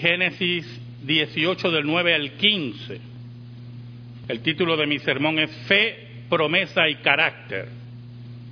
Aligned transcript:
Génesis 0.00 0.66
18 1.02 1.70
del 1.70 1.84
9 1.84 2.14
al 2.14 2.32
15. 2.32 3.00
El 4.28 4.40
título 4.40 4.76
de 4.76 4.86
mi 4.86 4.98
sermón 5.00 5.38
es 5.38 5.50
Fe, 5.66 6.24
promesa 6.30 6.88
y 6.88 6.96
carácter. 6.96 7.68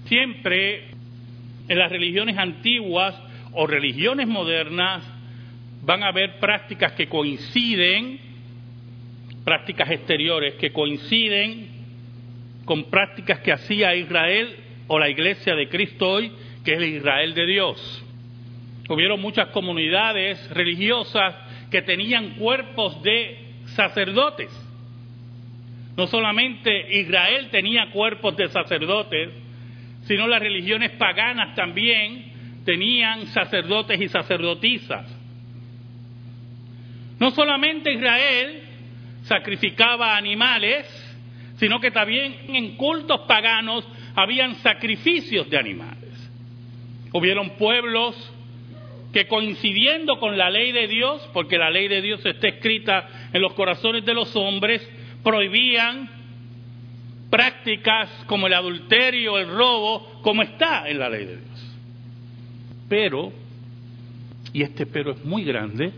Siempre 0.05 0.89
en 1.69 1.79
las 1.79 1.91
religiones 1.91 2.37
antiguas 2.37 3.15
o 3.53 3.67
religiones 3.67 4.29
modernas 4.29 5.03
van 5.83 6.03
a 6.03 6.09
haber 6.09 6.39
prácticas 6.39 6.93
que 6.93 7.09
coinciden, 7.09 8.19
prácticas 9.45 9.91
exteriores 9.91 10.55
que 10.57 10.71
coinciden 10.71 11.69
con 12.67 12.85
prácticas 12.91 13.39
que 13.41 13.53
hacía 13.53 13.95
Israel 13.95 14.55
o 14.87 14.99
la 14.99 15.09
iglesia 15.09 15.55
de 15.55 15.69
Cristo 15.69 16.11
hoy, 16.11 16.31
que 16.63 16.75
es 16.75 16.79
el 16.79 16.97
Israel 16.97 17.35
de 17.35 17.47
Dios. 17.47 18.05
Hubieron 18.89 19.21
muchas 19.21 19.49
comunidades 19.49 20.49
religiosas 20.51 21.35
que 21.71 21.83
tenían 21.83 22.37
cuerpos 22.37 23.03
de 23.03 23.39
sacerdotes. 23.67 24.51
No 25.97 26.07
solamente 26.07 26.99
Israel 26.99 27.49
tenía 27.51 27.91
cuerpos 27.91 28.37
de 28.37 28.49
sacerdotes, 28.49 29.31
sino 30.03 30.27
las 30.27 30.41
religiones 30.41 30.93
paganas 30.93 31.55
también 31.55 32.63
tenían 32.65 33.27
sacerdotes 33.27 34.01
y 34.01 34.09
sacerdotisas. 34.09 35.07
No 37.19 37.31
solamente 37.33 37.93
Israel 37.93 38.63
sacrificaba 39.25 40.17
animales, 40.17 40.87
sino 41.57 41.81
que 41.81 41.91
también 41.91 42.55
en 42.55 42.77
cultos 42.77 43.21
paganos 43.27 43.87
habían 44.15 44.55
sacrificios 44.57 45.51
de 45.51 45.59
animales. 45.59 46.31
Hubieron 47.13 47.51
pueblos 47.57 48.15
que 49.19 49.27
coincidiendo 49.27 50.21
con 50.21 50.39
la 50.39 50.49
ley 50.49 50.71
de 50.71 50.87
Dios, 50.87 51.29
porque 51.33 51.59
la 51.59 51.71
ley 51.71 51.89
de 51.89 52.01
Dios 52.01 52.25
está 52.25 52.47
escrita 52.47 53.09
en 53.33 53.43
los 53.43 53.53
corazones 53.55 54.05
de 54.05 54.15
los 54.15 54.37
hombres, 54.37 54.89
prohibían 55.25 56.09
prácticas 57.29 58.09
como 58.29 58.47
el 58.47 58.55
adulterio, 58.55 59.37
el 59.39 59.49
robo, 59.49 60.21
como 60.23 60.43
está 60.43 60.89
en 60.89 61.01
la 61.01 61.09
ley 61.09 61.25
de 61.25 61.37
Dios. 61.37 61.77
Pero, 62.89 63.33
y 64.53 64.63
este 64.63 64.87
pero 64.87 65.11
es 65.11 65.25
muy 65.25 65.43
grande, 65.43 65.93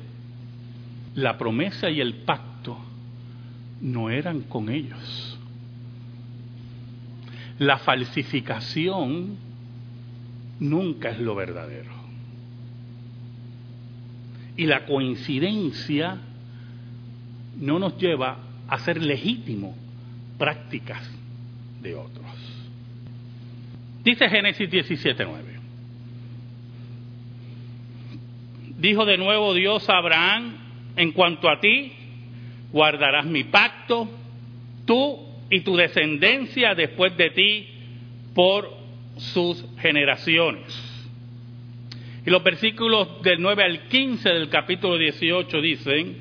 la 1.14 1.36
promesa 1.36 1.91
y 1.91 2.00
el 2.00 2.14
pacto 2.23 2.78
no 3.83 4.08
eran 4.08 4.41
con 4.45 4.70
ellos. 4.70 5.39
La 7.58 7.77
falsificación 7.77 9.36
nunca 10.58 11.11
es 11.11 11.19
lo 11.19 11.34
verdadero. 11.34 12.00
Y 14.56 14.67
la 14.67 14.84
coincidencia 14.84 16.19
no 17.59 17.79
nos 17.79 17.97
lleva 17.98 18.39
a 18.69 18.79
ser 18.79 19.03
legítimo 19.03 19.75
prácticas 20.39 21.03
de 21.83 21.95
otros. 21.95 22.27
Dice 24.05 24.29
Génesis 24.29 24.70
17:9. 24.70 25.61
Dijo 28.79 29.05
de 29.05 29.19
nuevo 29.19 29.53
Dios 29.53 29.89
a 29.91 29.98
Abraham, 29.98 30.57
en 30.97 31.12
cuanto 31.12 31.51
a 31.51 31.61
ti, 31.61 31.92
guardarás 32.73 33.27
mi 33.27 33.45
pacto, 33.45 34.09
tú 34.87 35.19
y 35.51 35.61
tu 35.61 35.77
descendencia 35.77 36.75
después 36.75 37.14
de 37.17 37.31
ti 37.31 37.67
por 38.35 38.70
sus 39.17 39.64
generaciones. 39.81 40.89
Los 42.31 42.45
versículos 42.45 43.23
del 43.23 43.42
9 43.42 43.64
al 43.64 43.81
15 43.89 44.28
del 44.28 44.48
capítulo 44.48 44.97
18 44.97 45.61
dicen, 45.61 46.17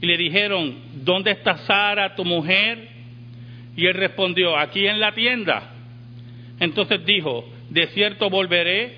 y 0.00 0.06
le 0.06 0.16
dijeron, 0.16 0.78
¿dónde 0.94 1.32
está 1.32 1.56
Sara, 1.56 2.14
tu 2.14 2.24
mujer? 2.24 2.88
Y 3.74 3.86
él 3.86 3.94
respondió, 3.94 4.56
aquí 4.56 4.86
en 4.86 5.00
la 5.00 5.10
tienda. 5.10 5.72
Entonces 6.60 7.04
dijo, 7.04 7.44
de 7.68 7.88
cierto 7.88 8.30
volveré 8.30 8.96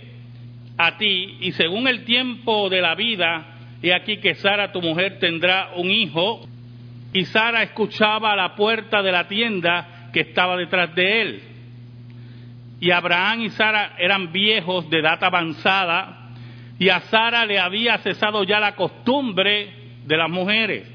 a 0.76 0.98
ti, 0.98 1.38
y 1.40 1.52
según 1.52 1.88
el 1.88 2.04
tiempo 2.04 2.68
de 2.68 2.82
la 2.82 2.94
vida, 2.94 3.56
he 3.82 3.94
aquí 3.94 4.18
que 4.18 4.34
Sara, 4.34 4.72
tu 4.72 4.82
mujer, 4.82 5.18
tendrá 5.20 5.70
un 5.76 5.90
hijo. 5.90 6.46
Y 7.14 7.24
Sara 7.24 7.62
escuchaba 7.62 8.34
a 8.34 8.36
la 8.36 8.56
puerta 8.56 9.02
de 9.02 9.10
la 9.10 9.26
tienda 9.26 10.10
que 10.12 10.20
estaba 10.20 10.58
detrás 10.58 10.94
de 10.94 11.22
él. 11.22 11.42
Y 12.80 12.90
Abraham 12.90 13.42
y 13.42 13.50
Sara 13.50 13.94
eran 13.98 14.32
viejos 14.32 14.88
de 14.88 15.00
edad 15.00 15.22
avanzada, 15.22 16.30
y 16.78 16.88
a 16.88 17.00
Sara 17.00 17.44
le 17.44 17.58
había 17.58 17.98
cesado 17.98 18.42
ya 18.42 18.58
la 18.58 18.74
costumbre 18.74 19.70
de 20.06 20.16
las 20.16 20.30
mujeres. 20.30 20.90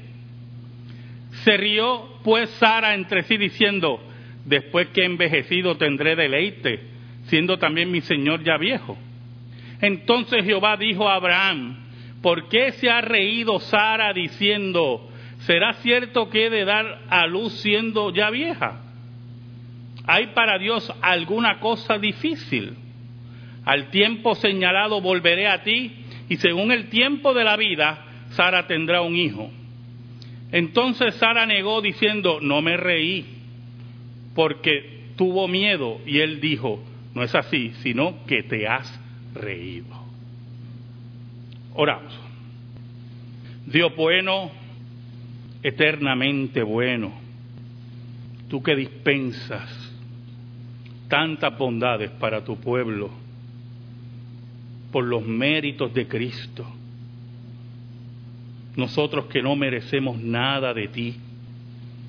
Se 1.44 1.56
rió 1.56 2.18
pues 2.24 2.50
Sara 2.50 2.94
entre 2.94 3.22
sí 3.22 3.36
diciendo, 3.36 4.00
después 4.44 4.88
que 4.88 5.02
he 5.02 5.04
envejecido 5.04 5.76
tendré 5.76 6.16
deleite, 6.16 6.80
siendo 7.26 7.58
también 7.58 7.92
mi 7.92 8.00
señor 8.00 8.42
ya 8.42 8.56
viejo. 8.56 8.98
Entonces 9.80 10.44
Jehová 10.44 10.76
dijo 10.76 11.08
a 11.08 11.14
Abraham, 11.14 11.76
¿por 12.20 12.48
qué 12.48 12.72
se 12.72 12.90
ha 12.90 13.00
reído 13.00 13.60
Sara 13.60 14.12
diciendo, 14.12 15.08
¿será 15.40 15.74
cierto 15.74 16.30
que 16.30 16.46
he 16.46 16.50
de 16.50 16.64
dar 16.64 17.02
a 17.08 17.26
luz 17.26 17.52
siendo 17.60 18.12
ya 18.12 18.30
vieja? 18.30 18.80
¿Hay 20.06 20.28
para 20.28 20.58
Dios 20.58 20.92
alguna 21.02 21.58
cosa 21.58 21.98
difícil? 21.98 22.74
Al 23.64 23.90
tiempo 23.90 24.36
señalado 24.36 25.00
volveré 25.00 25.48
a 25.48 25.62
ti 25.64 25.92
y 26.28 26.36
según 26.36 26.70
el 26.70 26.88
tiempo 26.88 27.34
de 27.34 27.44
la 27.44 27.56
vida, 27.56 28.04
Sara 28.30 28.66
tendrá 28.66 29.02
un 29.02 29.16
hijo. 29.16 29.50
Entonces 30.52 31.16
Sara 31.16 31.46
negó 31.46 31.80
diciendo, 31.80 32.38
no 32.40 32.62
me 32.62 32.76
reí, 32.76 33.26
porque 34.34 35.10
tuvo 35.16 35.48
miedo. 35.48 36.00
Y 36.06 36.18
él 36.18 36.40
dijo, 36.40 36.82
no 37.14 37.24
es 37.24 37.34
así, 37.34 37.72
sino 37.82 38.24
que 38.26 38.44
te 38.44 38.68
has 38.68 39.00
reído. 39.34 39.86
Oramos. 41.74 42.16
Dios 43.66 43.94
bueno, 43.96 44.52
eternamente 45.62 46.62
bueno, 46.62 47.12
tú 48.48 48.62
que 48.62 48.76
dispensas 48.76 49.85
tantas 51.08 51.56
bondades 51.56 52.10
para 52.12 52.44
tu 52.44 52.56
pueblo 52.56 53.10
por 54.92 55.04
los 55.04 55.26
méritos 55.26 55.92
de 55.92 56.06
Cristo. 56.08 56.66
Nosotros 58.76 59.26
que 59.26 59.42
no 59.42 59.56
merecemos 59.56 60.18
nada 60.18 60.74
de 60.74 60.88
ti, 60.88 61.16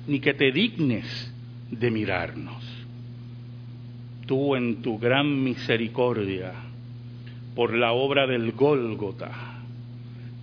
ni 0.06 0.20
que 0.20 0.34
te 0.34 0.52
dignes 0.52 1.32
de 1.70 1.90
mirarnos. 1.90 2.64
Tú 4.26 4.54
en 4.56 4.82
tu 4.82 4.98
gran 4.98 5.42
misericordia, 5.42 6.52
por 7.54 7.74
la 7.74 7.92
obra 7.92 8.26
del 8.26 8.52
Gólgota, 8.52 9.58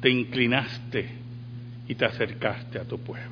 te 0.02 0.10
inclinaste 0.10 1.10
y 1.88 1.96
te 1.96 2.06
acercaste 2.06 2.80
a 2.80 2.86
tu 2.86 3.00
pueblo. 3.00 3.30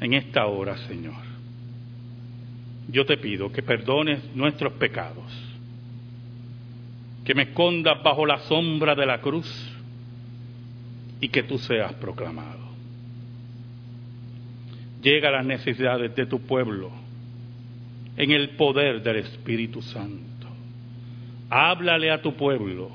En 0.00 0.14
esta 0.14 0.46
hora, 0.46 0.76
Señor, 0.86 1.27
yo 2.88 3.04
te 3.04 3.18
pido 3.18 3.52
que 3.52 3.62
perdones 3.62 4.34
nuestros 4.34 4.72
pecados, 4.74 5.30
que 7.24 7.34
me 7.34 7.42
escondas 7.42 8.02
bajo 8.02 8.24
la 8.24 8.38
sombra 8.40 8.94
de 8.94 9.06
la 9.06 9.20
cruz 9.20 9.46
y 11.20 11.28
que 11.28 11.42
tú 11.42 11.58
seas 11.58 11.92
proclamado. 11.94 12.66
Llega 15.02 15.28
a 15.28 15.32
las 15.32 15.46
necesidades 15.46 16.14
de 16.16 16.26
tu 16.26 16.40
pueblo 16.40 16.90
en 18.16 18.30
el 18.30 18.50
poder 18.50 19.02
del 19.02 19.16
Espíritu 19.16 19.82
Santo. 19.82 20.48
Háblale 21.50 22.10
a 22.10 22.22
tu 22.22 22.34
pueblo 22.34 22.90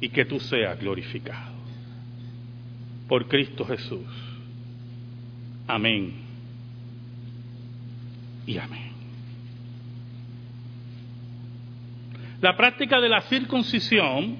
y 0.00 0.08
que 0.08 0.24
tú 0.24 0.38
seas 0.38 0.78
glorificado. 0.78 1.56
Por 3.08 3.26
Cristo 3.26 3.64
Jesús. 3.64 4.06
Amén 5.66 6.25
y 8.46 8.58
amén. 8.58 8.92
La 12.40 12.56
práctica 12.56 13.00
de 13.00 13.08
la 13.08 13.22
circuncisión 13.22 14.36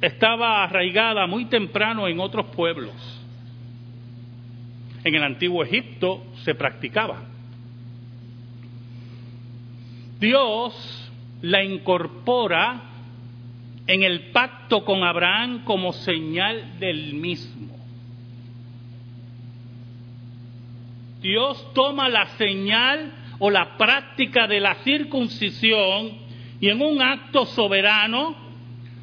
estaba 0.00 0.64
arraigada 0.64 1.26
muy 1.26 1.46
temprano 1.46 2.08
en 2.08 2.18
otros 2.20 2.46
pueblos. 2.46 2.94
En 5.04 5.14
el 5.14 5.22
antiguo 5.22 5.62
Egipto 5.62 6.24
se 6.42 6.54
practicaba. 6.54 7.22
Dios 10.18 11.12
la 11.42 11.62
incorpora 11.62 12.82
en 13.86 14.02
el 14.02 14.30
pacto 14.32 14.84
con 14.84 15.04
Abraham 15.04 15.62
como 15.64 15.92
señal 15.92 16.78
del 16.80 17.14
mismo. 17.14 17.75
Dios 21.20 21.72
toma 21.74 22.08
la 22.08 22.26
señal 22.36 23.12
o 23.38 23.50
la 23.50 23.76
práctica 23.76 24.46
de 24.46 24.60
la 24.60 24.76
circuncisión 24.76 26.12
y 26.60 26.68
en 26.68 26.80
un 26.80 27.02
acto 27.02 27.46
soberano 27.46 28.34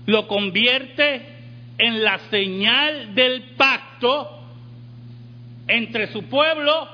lo 0.05 0.27
convierte 0.27 1.33
en 1.77 2.03
la 2.03 2.19
señal 2.29 3.15
del 3.15 3.43
pacto 3.55 4.39
entre 5.67 6.07
su 6.07 6.23
pueblo 6.23 6.87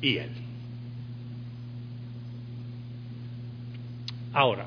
y 0.00 0.16
él. 0.18 0.30
Ahora, 4.32 4.66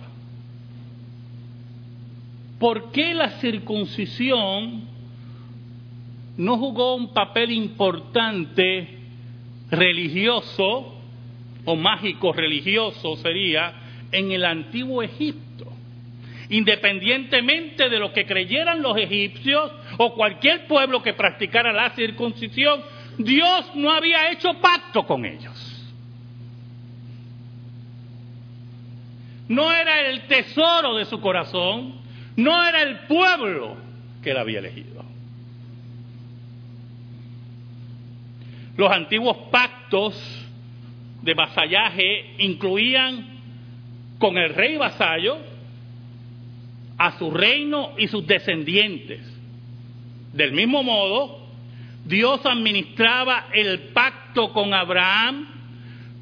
¿por 2.60 2.92
qué 2.92 3.14
la 3.14 3.30
circuncisión 3.40 4.82
no 6.38 6.58
jugó 6.58 6.96
un 6.96 7.14
papel 7.14 7.52
importante 7.52 9.01
religioso 9.72 10.96
o 11.66 11.76
mágico 11.76 12.34
religioso 12.34 13.16
sería 13.18 13.74
en 14.12 14.32
el 14.32 14.46
antiguo 14.46 15.02
Egipto? 15.02 15.68
Independientemente 16.50 17.90
de 17.90 17.98
lo 17.98 18.12
que 18.12 18.26
creyeran 18.26 18.82
los 18.82 18.98
egipcios 18.98 19.72
o 19.98 20.14
cualquier 20.14 20.68
pueblo 20.68 21.02
que 21.02 21.14
practicara 21.14 21.72
la 21.72 21.92
circuncisión, 21.92 22.84
Dios 23.18 23.72
no 23.76 23.92
había 23.92 24.32
hecho 24.32 24.54
pacto 24.60 25.06
con 25.06 25.26
ellos. 25.26 25.68
No 29.48 29.72
era 29.74 30.10
el 30.10 30.28
tesoro 30.28 30.96
de 30.96 31.06
su 31.06 31.20
corazón, 31.20 31.96
no 32.36 32.66
era 32.66 32.84
el 32.84 33.00
pueblo 33.00 33.76
que 34.24 34.32
él 34.32 34.38
había 34.38 34.60
elegido. 34.60 35.11
Los 38.82 38.92
antiguos 38.92 39.38
pactos 39.52 40.16
de 41.22 41.36
vasallaje 41.36 42.34
incluían 42.40 43.28
con 44.18 44.40
el 44.40 44.56
rey 44.56 44.76
vasallo 44.76 45.38
a 46.98 47.12
su 47.20 47.30
reino 47.30 47.92
y 48.00 48.08
sus 48.08 48.26
descendientes. 48.26 49.20
Del 50.34 50.54
mismo 50.54 50.82
modo, 50.82 51.46
Dios 52.06 52.44
administraba 52.44 53.50
el 53.54 53.90
pacto 53.94 54.52
con 54.52 54.74
Abraham 54.74 55.46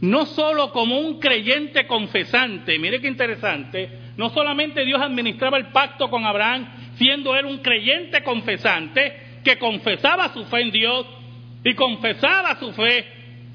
no 0.01 0.25
solo 0.25 0.73
como 0.73 0.99
un 0.99 1.17
creyente 1.17 1.87
confesante, 1.87 2.77
mire 2.77 2.99
qué 2.99 3.07
interesante, 3.07 3.89
no 4.17 4.31
solamente 4.31 4.83
Dios 4.83 5.01
administraba 5.01 5.57
el 5.57 5.67
pacto 5.67 6.09
con 6.09 6.25
Abraham 6.25 6.67
siendo 6.95 7.37
él 7.37 7.45
un 7.45 7.59
creyente 7.59 8.21
confesante 8.21 9.39
que 9.45 9.57
confesaba 9.57 10.33
su 10.33 10.43
fe 10.43 10.59
en 10.59 10.71
Dios 10.71 11.05
y 11.63 11.73
confesaba 11.73 12.59
su 12.59 12.71
fe 12.73 13.05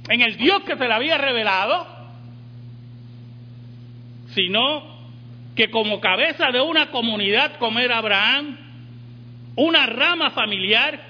en 0.09 0.21
el 0.21 0.37
Dios 0.37 0.63
que 0.65 0.77
se 0.77 0.87
le 0.87 0.93
había 0.93 1.19
revelado, 1.19 1.87
sino 4.29 4.95
que 5.55 5.71
como 5.71 6.01
cabeza 6.01 6.51
de 6.51 6.61
una 6.61 6.91
comunidad 6.91 7.57
como 7.59 7.79
era 7.79 7.99
Abraham, 7.99 8.59
una 9.57 9.87
rama 9.87 10.31
familiar 10.31 11.01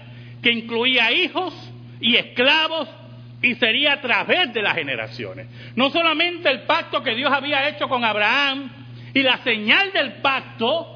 que 0.43 0.53
incluía 0.53 1.11
hijos 1.13 1.55
y 2.01 2.17
esclavos 2.17 2.89
y 3.43 3.55
sería 3.57 3.95
a 3.95 4.01
través 4.01 4.53
de 4.53 4.63
las 4.63 4.75
generaciones. 4.75 5.47
No 5.75 5.91
solamente 5.91 6.51
el 6.51 6.63
pacto 6.63 7.03
que 7.03 7.15
Dios 7.15 7.33
había 7.33 7.69
hecho 7.69 7.89
con 7.89 8.05
Abraham 8.05 8.71
y 9.13 9.23
la 9.23 9.39
señal 9.39 9.93
del 9.93 10.15
pacto 10.15 10.95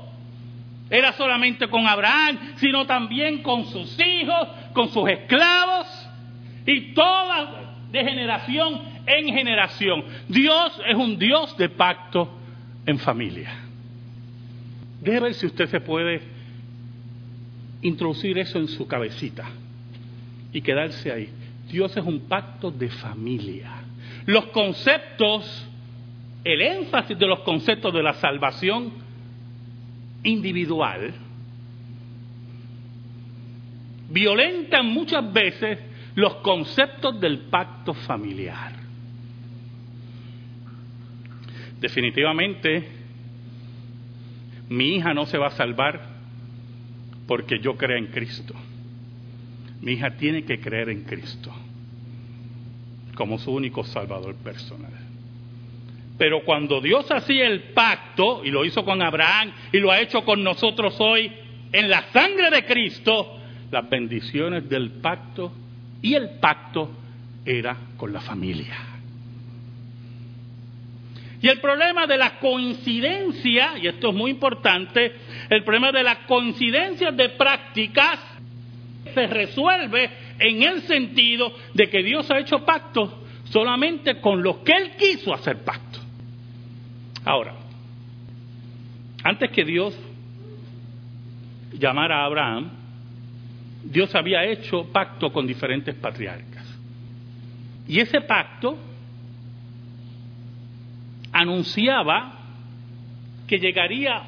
era 0.90 1.12
solamente 1.12 1.68
con 1.68 1.86
Abraham, 1.86 2.54
sino 2.56 2.86
también 2.86 3.42
con 3.42 3.66
sus 3.66 3.98
hijos, 4.00 4.48
con 4.78 4.90
sus 4.90 5.10
esclavos 5.10 5.88
y 6.64 6.94
todas 6.94 7.48
de 7.90 8.04
generación 8.04 8.80
en 9.08 9.26
generación. 9.26 10.04
Dios 10.28 10.80
es 10.86 10.94
un 10.94 11.19
Dios 11.19 11.56
de 11.56 11.69
pacto 11.69 12.28
en 12.86 12.96
familia. 13.00 13.50
Deje 15.00 15.19
ver 15.19 15.34
si 15.34 15.46
usted 15.46 15.66
se 15.69 15.80
puede 15.80 16.20
introducir 17.82 18.38
eso 18.38 18.60
en 18.60 18.69
su 18.69 18.86
cabecita 18.86 19.50
y 20.52 20.60
quedarse 20.60 21.10
ahí. 21.10 21.28
Dios 21.69 21.96
es 21.96 22.04
un 22.04 22.20
pacto 22.28 22.70
de 22.70 22.88
familia. 22.88 23.82
Los 24.26 24.46
conceptos, 24.46 25.69
el 26.44 26.62
énfasis 26.62 27.19
de 27.19 27.26
los 27.26 27.40
conceptos 27.40 27.92
de 27.92 28.02
la 28.04 28.14
salvación 28.14 28.92
individual, 30.22 31.14
violentan 34.08 34.87
muchas 34.87 35.32
veces 35.32 35.78
los 36.14 36.37
conceptos 36.37 37.20
del 37.20 37.38
pacto 37.50 37.94
familiar. 37.94 38.72
Definitivamente, 41.81 42.88
mi 44.69 44.96
hija 44.96 45.14
no 45.14 45.26
se 45.26 45.38
va 45.38 45.49
a 45.49 45.52
salvar 45.52 46.19
porque 47.26 47.60
yo 47.60 47.76
crea 47.76 47.99
en 47.99 48.06
Cristo. 48.06 48.55
Mi 49.81 49.93
hija 49.93 50.11
tiene 50.16 50.44
que 50.44 50.61
creer 50.61 50.88
en 50.88 51.04
Cristo 51.04 51.54
como 53.14 53.38
su 53.38 53.52
único 53.52 53.82
salvador 53.84 54.37
personal. 54.37 54.93
Pero 56.16 56.44
cuando 56.44 56.81
Dios 56.81 57.11
hacía 57.11 57.46
el 57.46 57.72
pacto, 57.75 58.44
y 58.44 58.50
lo 58.50 58.64
hizo 58.64 58.84
con 58.84 59.02
Abraham, 59.02 59.52
y 59.72 59.78
lo 59.78 59.90
ha 59.90 60.00
hecho 60.00 60.25
con 60.25 60.43
nosotros 60.43 60.96
hoy, 61.00 61.32
en 61.72 61.90
la 61.90 62.02
sangre 62.12 62.50
de 62.50 62.64
Cristo, 62.64 63.38
las 63.70 63.88
bendiciones 63.88 64.68
del 64.68 64.90
pacto, 65.00 65.52
y 66.00 66.14
el 66.14 66.38
pacto 66.40 66.90
era 67.44 67.76
con 67.96 68.12
la 68.12 68.20
familia. 68.20 68.76
Y 71.40 71.48
el 71.48 71.60
problema 71.60 72.06
de 72.06 72.18
la 72.18 72.38
coincidencia, 72.38 73.78
y 73.78 73.86
esto 73.86 74.08
es 74.08 74.14
muy 74.14 74.32
importante, 74.32 75.12
el 75.48 75.62
problema 75.62 75.92
de 75.92 76.02
las 76.02 76.18
coincidencias 76.26 77.16
de 77.16 77.28
prácticas 77.30 78.18
se 79.14 79.26
resuelve 79.26 80.10
en 80.38 80.62
el 80.62 80.82
sentido 80.82 81.52
de 81.74 81.88
que 81.88 82.02
Dios 82.02 82.30
ha 82.30 82.38
hecho 82.38 82.64
pacto 82.64 83.24
solamente 83.44 84.20
con 84.20 84.42
los 84.42 84.58
que 84.58 84.72
Él 84.72 84.90
quiso 84.96 85.32
hacer 85.32 85.58
pacto. 85.64 86.00
Ahora, 87.24 87.54
antes 89.22 89.50
que 89.50 89.64
Dios 89.64 89.96
llamara 91.72 92.22
a 92.22 92.24
Abraham, 92.24 92.70
Dios 93.84 94.14
había 94.14 94.44
hecho 94.44 94.84
pacto 94.92 95.32
con 95.32 95.46
diferentes 95.46 95.94
patriarcas. 95.94 96.64
Y 97.86 98.00
ese 98.00 98.20
pacto 98.20 98.76
anunciaba 101.32 102.32
que 103.46 103.58
llegaría 103.58 104.22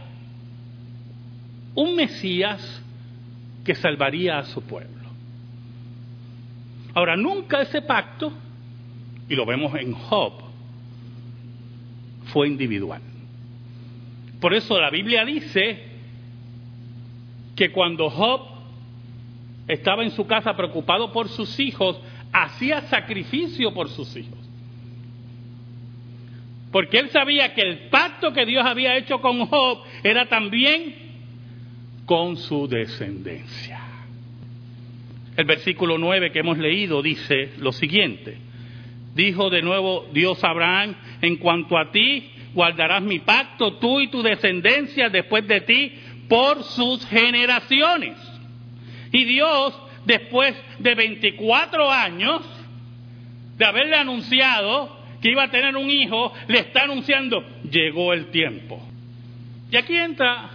un 1.74 1.94
Mesías 1.94 2.82
que 3.64 3.74
salvaría 3.74 4.38
a 4.38 4.44
su 4.44 4.62
pueblo. 4.62 5.08
Ahora, 6.94 7.16
nunca 7.16 7.60
ese 7.60 7.82
pacto, 7.82 8.32
y 9.28 9.34
lo 9.34 9.46
vemos 9.46 9.74
en 9.74 9.92
Job, 9.92 10.32
fue 12.32 12.48
individual. 12.48 13.02
Por 14.40 14.54
eso 14.54 14.80
la 14.80 14.90
Biblia 14.90 15.24
dice 15.24 15.84
que 17.54 17.70
cuando 17.70 18.08
Job 18.08 18.49
estaba 19.72 20.02
en 20.02 20.10
su 20.10 20.26
casa 20.26 20.56
preocupado 20.56 21.12
por 21.12 21.28
sus 21.28 21.58
hijos, 21.60 22.00
hacía 22.32 22.82
sacrificio 22.82 23.72
por 23.72 23.88
sus 23.88 24.16
hijos. 24.16 24.38
Porque 26.72 26.98
él 26.98 27.10
sabía 27.10 27.54
que 27.54 27.62
el 27.62 27.88
pacto 27.88 28.32
que 28.32 28.46
Dios 28.46 28.64
había 28.64 28.96
hecho 28.96 29.20
con 29.20 29.46
Job 29.46 29.78
era 30.02 30.28
también 30.28 30.94
con 32.04 32.36
su 32.36 32.66
descendencia. 32.66 33.80
El 35.36 35.44
versículo 35.44 35.98
9 35.98 36.32
que 36.32 36.40
hemos 36.40 36.58
leído 36.58 37.02
dice 37.02 37.52
lo 37.58 37.72
siguiente. 37.72 38.38
Dijo 39.14 39.50
de 39.50 39.62
nuevo 39.62 40.08
Dios 40.12 40.42
a 40.44 40.50
Abraham, 40.50 40.94
en 41.22 41.36
cuanto 41.36 41.78
a 41.78 41.90
ti, 41.90 42.30
guardarás 42.54 43.02
mi 43.02 43.20
pacto, 43.20 43.74
tú 43.74 44.00
y 44.00 44.08
tu 44.08 44.22
descendencia 44.22 45.08
después 45.08 45.46
de 45.46 45.60
ti, 45.62 45.92
por 46.28 46.62
sus 46.62 47.04
generaciones. 47.06 48.16
Y 49.12 49.24
Dios, 49.24 49.78
después 50.04 50.54
de 50.78 50.94
24 50.94 51.90
años 51.90 52.42
de 53.56 53.64
haberle 53.64 53.96
anunciado 53.96 54.98
que 55.20 55.30
iba 55.30 55.44
a 55.44 55.50
tener 55.50 55.76
un 55.76 55.90
hijo, 55.90 56.32
le 56.48 56.60
está 56.60 56.84
anunciando, 56.84 57.44
llegó 57.70 58.12
el 58.12 58.30
tiempo. 58.30 58.80
Y 59.70 59.76
aquí 59.76 59.94
entra 59.96 60.48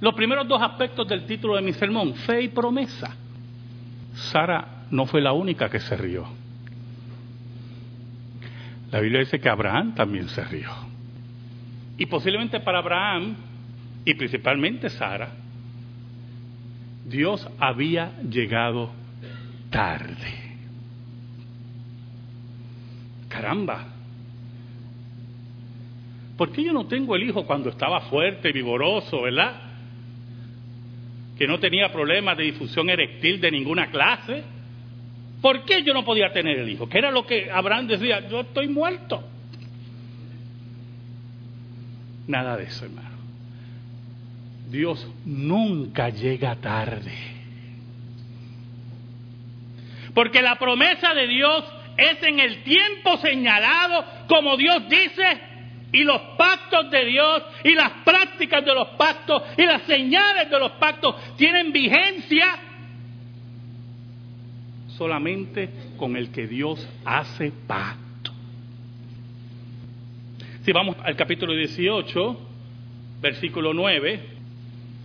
los 0.00 0.14
primeros 0.14 0.48
dos 0.48 0.60
aspectos 0.62 1.06
del 1.08 1.26
título 1.26 1.56
de 1.56 1.62
mi 1.62 1.72
sermón, 1.72 2.14
fe 2.14 2.42
y 2.42 2.48
promesa. 2.48 3.14
Sara 4.14 4.84
no 4.90 5.06
fue 5.06 5.20
la 5.20 5.32
única 5.32 5.68
que 5.68 5.80
se 5.80 5.96
rió. 5.96 6.26
La 8.90 9.00
Biblia 9.00 9.20
dice 9.20 9.40
que 9.40 9.48
Abraham 9.48 9.94
también 9.94 10.28
se 10.28 10.42
rió. 10.44 10.70
Y 11.98 12.06
posiblemente 12.06 12.60
para 12.60 12.78
Abraham, 12.78 13.36
y 14.04 14.14
principalmente 14.14 14.88
Sara, 14.90 15.30
Dios 17.06 17.48
había 17.58 18.20
llegado 18.28 18.90
tarde. 19.70 20.46
Caramba. 23.28 23.96
¿por 26.36 26.52
qué 26.52 26.62
yo 26.62 26.72
no 26.72 26.86
tengo 26.86 27.16
el 27.16 27.22
hijo 27.22 27.46
cuando 27.46 27.70
estaba 27.70 28.02
fuerte, 28.02 28.52
vigoroso, 28.52 29.22
verdad? 29.22 29.54
Que 31.38 31.46
no 31.46 31.58
tenía 31.58 31.90
problemas 31.90 32.36
de 32.36 32.44
difusión 32.44 32.90
erectil 32.90 33.40
de 33.40 33.50
ninguna 33.50 33.90
clase. 33.90 34.42
¿Por 35.40 35.64
qué 35.64 35.82
yo 35.82 35.94
no 35.94 36.04
podía 36.04 36.32
tener 36.32 36.58
el 36.58 36.68
hijo? 36.68 36.88
Que 36.88 36.98
era 36.98 37.10
lo 37.10 37.26
que 37.26 37.50
Abraham 37.50 37.86
decía, 37.86 38.28
yo 38.28 38.40
estoy 38.40 38.68
muerto. 38.68 39.22
Nada 42.26 42.56
de 42.56 42.64
eso, 42.64 42.84
hermano. 42.84 43.15
Dios 44.68 45.06
nunca 45.24 46.08
llega 46.08 46.56
tarde. 46.56 47.12
Porque 50.14 50.42
la 50.42 50.56
promesa 50.56 51.14
de 51.14 51.26
Dios 51.26 51.64
es 51.96 52.22
en 52.22 52.40
el 52.40 52.62
tiempo 52.62 53.16
señalado, 53.18 54.04
como 54.28 54.56
Dios 54.56 54.88
dice, 54.88 55.40
y 55.92 56.02
los 56.04 56.20
pactos 56.36 56.90
de 56.90 57.04
Dios 57.04 57.42
y 57.64 57.74
las 57.74 57.90
prácticas 58.04 58.64
de 58.64 58.74
los 58.74 58.88
pactos 58.98 59.42
y 59.56 59.64
las 59.64 59.82
señales 59.82 60.50
de 60.50 60.58
los 60.58 60.72
pactos 60.72 61.14
tienen 61.36 61.72
vigencia 61.72 62.58
solamente 64.88 65.68
con 65.96 66.16
el 66.16 66.30
que 66.30 66.46
Dios 66.46 66.86
hace 67.04 67.52
pacto. 67.66 68.32
Si 70.64 70.72
vamos 70.72 70.96
al 71.04 71.14
capítulo 71.14 71.54
18, 71.54 72.40
versículo 73.20 73.72
9, 73.72 74.35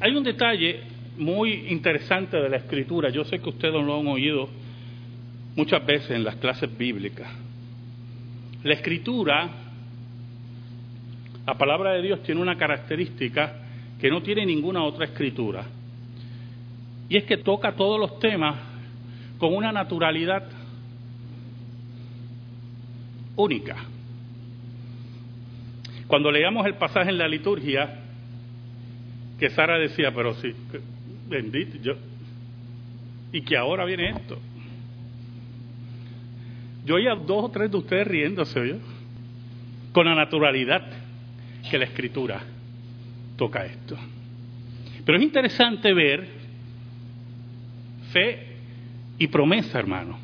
hay 0.02 0.16
un 0.16 0.24
detalle 0.24 0.82
muy 1.18 1.68
interesante 1.70 2.36
de 2.36 2.50
la 2.50 2.58
escritura. 2.58 3.10
Yo 3.10 3.24
sé 3.24 3.40
que 3.40 3.50
ustedes 3.50 3.74
lo 3.74 4.00
han 4.00 4.08
oído 4.08 4.50
muchas 5.56 5.86
veces 5.86 6.10
en 6.12 6.24
las 6.24 6.38
clases 6.38 6.76
bíblicas. 6.76 7.30
La 8.64 8.74
escritura, 8.74 9.48
la 11.46 11.56
palabra 11.56 11.94
de 11.94 12.02
Dios 12.02 12.24
tiene 12.24 12.42
una 12.42 12.58
característica 12.58 13.54
que 14.00 14.10
no 14.10 14.24
tiene 14.24 14.44
ninguna 14.44 14.84
otra 14.84 15.06
escritura. 15.06 15.66
Y 17.08 17.18
es 17.18 17.24
que 17.26 17.38
toca 17.38 17.76
todos 17.76 18.00
los 18.00 18.18
temas 18.20 18.56
con 19.38 19.54
una 19.54 19.72
naturalidad 19.72 20.50
única. 23.36 23.76
Cuando 26.08 26.32
leíamos 26.32 26.66
el 26.66 26.74
pasaje 26.76 27.12
en 27.12 27.20
la 27.20 27.28
liturgia, 27.28 28.01
que 29.42 29.50
Sara 29.50 29.80
decía, 29.80 30.14
pero 30.14 30.36
sí, 30.36 30.54
bendito, 31.28 31.76
yo, 31.82 31.96
y 33.34 33.42
que 33.42 33.58
ahora 33.58 33.86
viene 33.86 34.12
esto. 34.12 34.38
Yo 36.86 36.94
oía 36.94 37.16
dos 37.16 37.46
o 37.46 37.50
tres 37.50 37.72
de 37.72 37.78
ustedes 37.78 38.08
riéndose, 38.08 38.68
yo 38.68 38.76
Con 39.94 40.06
la 40.06 40.14
naturalidad 40.14 40.84
que 41.72 41.78
la 41.80 41.86
escritura 41.86 42.40
toca 43.36 43.66
esto. 43.66 43.98
Pero 45.04 45.18
es 45.18 45.24
interesante 45.24 45.92
ver 45.92 46.28
fe 48.14 48.58
y 49.18 49.26
promesa, 49.26 49.80
hermano. 49.80 50.20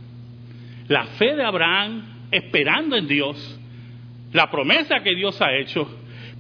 La 0.90 1.08
fe 1.08 1.36
de 1.36 1.44
Abraham 1.44 2.04
esperando 2.30 2.96
en 2.96 3.08
Dios, 3.08 3.60
la 4.32 4.52
promesa 4.52 5.00
que 5.00 5.16
Dios 5.16 5.42
ha 5.42 5.56
hecho, 5.56 5.90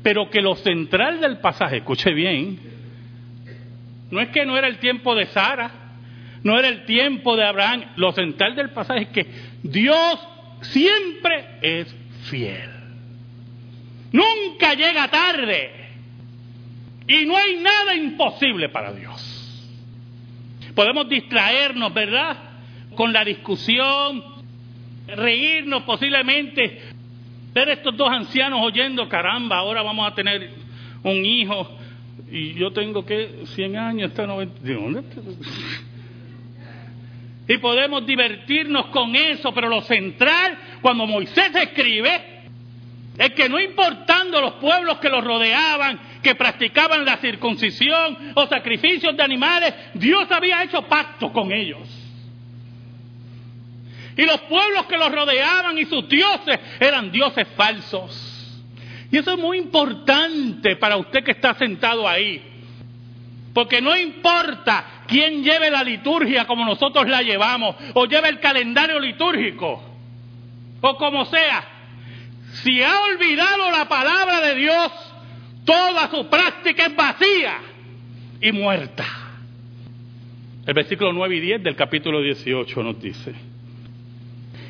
pero 0.07 0.29
que 0.29 0.41
lo 0.41 0.55
central 0.55 1.19
del 1.19 1.39
pasaje, 1.39 1.79
escuche 1.79 2.13
bien, 2.13 2.57
no 4.09 4.21
es 4.21 4.29
que 4.29 4.45
no 4.45 4.57
era 4.57 4.69
el 4.69 4.77
tiempo 4.79 5.13
de 5.13 5.25
Sara, 5.25 5.69
no 6.43 6.57
era 6.57 6.69
el 6.69 6.85
tiempo 6.85 7.35
de 7.35 7.43
Abraham, 7.43 7.83
lo 7.97 8.13
central 8.13 8.55
del 8.55 8.69
pasaje 8.69 9.01
es 9.01 9.09
que 9.09 9.25
Dios 9.63 10.17
siempre 10.61 11.57
es 11.61 11.93
fiel. 12.29 12.69
Nunca 14.13 14.75
llega 14.75 15.09
tarde. 15.09 15.71
Y 17.05 17.25
no 17.25 17.35
hay 17.35 17.57
nada 17.57 17.93
imposible 17.93 18.69
para 18.69 18.93
Dios. 18.93 19.69
Podemos 20.73 21.09
distraernos, 21.09 21.93
¿verdad? 21.93 22.37
Con 22.95 23.11
la 23.11 23.25
discusión, 23.25 24.23
reírnos 25.05 25.83
posiblemente, 25.83 26.95
ver 27.53 27.69
estos 27.69 27.95
dos 27.95 28.09
ancianos 28.09 28.59
oyendo, 28.63 29.07
caramba, 29.09 29.57
ahora 29.57 29.81
vamos 29.81 30.09
a 30.09 30.15
tener 30.15 30.49
un 31.03 31.25
hijo 31.25 31.77
y 32.29 32.53
yo 32.53 32.71
tengo 32.71 33.05
que 33.05 33.43
100 33.55 33.77
años, 33.77 34.09
está 34.11 34.27
90. 34.27 34.61
¿De 34.61 34.73
dónde? 34.73 35.03
Y 37.47 37.57
podemos 37.59 38.05
divertirnos 38.05 38.87
con 38.87 39.15
eso, 39.15 39.53
pero 39.53 39.69
lo 39.69 39.81
central, 39.81 40.57
cuando 40.81 41.07
Moisés 41.07 41.55
escribe, 41.55 42.37
es 43.17 43.31
que 43.31 43.47
no 43.47 43.59
importando 43.59 44.41
los 44.41 44.53
pueblos 44.55 44.97
que 44.97 45.09
los 45.09 45.23
rodeaban, 45.23 45.99
que 46.21 46.35
practicaban 46.35 47.05
la 47.05 47.17
circuncisión 47.17 48.33
o 48.35 48.47
sacrificios 48.47 49.15
de 49.15 49.23
animales, 49.23 49.73
Dios 49.93 50.29
había 50.29 50.63
hecho 50.63 50.83
pacto 50.83 51.31
con 51.31 51.51
ellos. 51.51 51.87
Y 54.17 54.25
los 54.25 54.41
pueblos 54.41 54.87
que 54.87 54.97
los 54.97 55.11
rodeaban 55.11 55.77
y 55.77 55.85
sus 55.85 56.09
dioses 56.09 56.59
eran 56.79 57.11
dioses 57.11 57.47
falsos. 57.55 58.33
Y 59.11 59.17
eso 59.17 59.33
es 59.33 59.39
muy 59.39 59.59
importante 59.59 60.75
para 60.75 60.97
usted 60.97 61.23
que 61.23 61.31
está 61.31 61.53
sentado 61.53 62.07
ahí. 62.07 62.43
Porque 63.53 63.79
no 63.81 63.95
importa 63.95 65.03
quién 65.07 65.43
lleve 65.43 65.71
la 65.71 65.83
liturgia 65.83 66.45
como 66.45 66.65
nosotros 66.65 67.07
la 67.07 67.21
llevamos, 67.21 67.75
o 67.93 68.05
lleve 68.05 68.29
el 68.29 68.39
calendario 68.39 68.99
litúrgico, 68.99 69.83
o 70.81 70.97
como 70.97 71.25
sea, 71.25 71.63
si 72.63 72.81
ha 72.83 72.99
olvidado 73.01 73.71
la 73.71 73.87
palabra 73.87 74.41
de 74.41 74.55
Dios, 74.55 74.91
toda 75.63 76.09
su 76.09 76.27
práctica 76.27 76.87
es 76.87 76.95
vacía 76.95 77.57
y 78.41 78.51
muerta. 78.51 79.05
El 80.65 80.73
versículo 80.73 81.13
9 81.13 81.35
y 81.35 81.39
10 81.39 81.63
del 81.63 81.75
capítulo 81.75 82.21
18 82.21 82.83
nos 82.83 83.01
dice. 83.01 83.56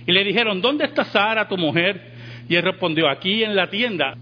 Y 0.07 0.13
le 0.13 0.23
dijeron, 0.23 0.61
¿dónde 0.61 0.85
está 0.85 1.03
Sara, 1.03 1.47
tu 1.49 1.57
mujer? 1.57 2.13
Y 2.47 2.55
él 2.55 2.63
respondió, 2.63 3.09
aquí 3.09 3.43
en 3.43 3.55
la 3.55 3.69
tienda. 3.69 4.15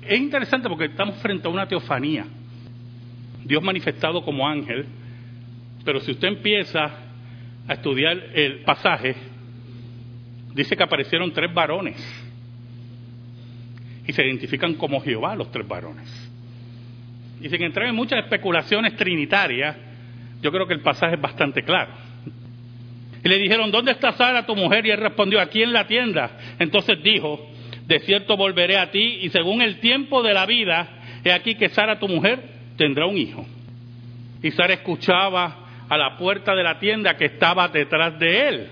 Es 0.00 0.18
interesante 0.18 0.70
porque 0.70 0.86
estamos 0.86 1.16
frente 1.16 1.46
a 1.46 1.50
una 1.50 1.68
teofanía. 1.68 2.24
Dios 3.44 3.62
manifestado 3.62 4.24
como 4.24 4.48
ángel. 4.48 4.86
Pero 5.84 6.00
si 6.00 6.12
usted 6.12 6.28
empieza 6.28 6.90
a 7.68 7.74
estudiar 7.74 8.16
el 8.34 8.60
pasaje, 8.60 9.14
dice 10.54 10.74
que 10.74 10.82
aparecieron 10.82 11.30
tres 11.30 11.52
varones. 11.52 11.96
Y 14.06 14.12
se 14.14 14.24
identifican 14.24 14.74
como 14.74 14.98
Jehová 15.02 15.36
los 15.36 15.50
tres 15.50 15.68
varones. 15.68 16.08
Y 17.42 17.50
sin 17.50 17.62
entrar 17.62 17.86
en 17.86 17.94
muchas 17.94 18.24
especulaciones 18.24 18.96
trinitarias, 18.96 19.76
yo 20.40 20.50
creo 20.50 20.66
que 20.66 20.72
el 20.72 20.80
pasaje 20.80 21.16
es 21.16 21.20
bastante 21.20 21.62
claro. 21.62 22.07
Y 23.24 23.28
le 23.28 23.38
dijeron, 23.38 23.70
¿dónde 23.70 23.92
está 23.92 24.12
Sara, 24.12 24.46
tu 24.46 24.54
mujer? 24.54 24.86
Y 24.86 24.90
él 24.90 24.98
respondió, 24.98 25.40
aquí 25.40 25.62
en 25.62 25.72
la 25.72 25.86
tienda. 25.86 26.30
Entonces 26.58 27.02
dijo, 27.02 27.50
de 27.86 28.00
cierto 28.00 28.36
volveré 28.36 28.78
a 28.78 28.90
ti 28.90 29.18
y 29.22 29.30
según 29.30 29.62
el 29.62 29.80
tiempo 29.80 30.22
de 30.22 30.34
la 30.34 30.46
vida, 30.46 30.88
he 31.24 31.32
aquí 31.32 31.54
que 31.54 31.68
Sara, 31.70 31.98
tu 31.98 32.06
mujer, 32.08 32.40
tendrá 32.76 33.06
un 33.06 33.16
hijo. 33.16 33.46
Y 34.42 34.50
Sara 34.52 34.74
escuchaba 34.74 35.68
a 35.88 35.96
la 35.96 36.16
puerta 36.16 36.54
de 36.54 36.62
la 36.62 36.78
tienda 36.78 37.16
que 37.16 37.24
estaba 37.24 37.68
detrás 37.68 38.18
de 38.18 38.48
él. 38.48 38.68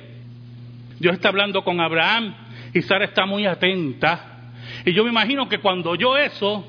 Dios 1.01 1.15
está 1.15 1.29
hablando 1.29 1.65
con 1.65 1.81
Abraham 1.81 2.35
y 2.73 2.83
Sara 2.83 3.05
está 3.05 3.27
muy 3.27 3.47
atenta. 3.47 4.53
Y 4.85 4.93
yo 4.93 5.03
me 5.05 5.11
imagino 5.11 5.49
que 5.49 5.59
cuando 5.59 5.91
oyó 5.91 6.17
eso, 6.17 6.67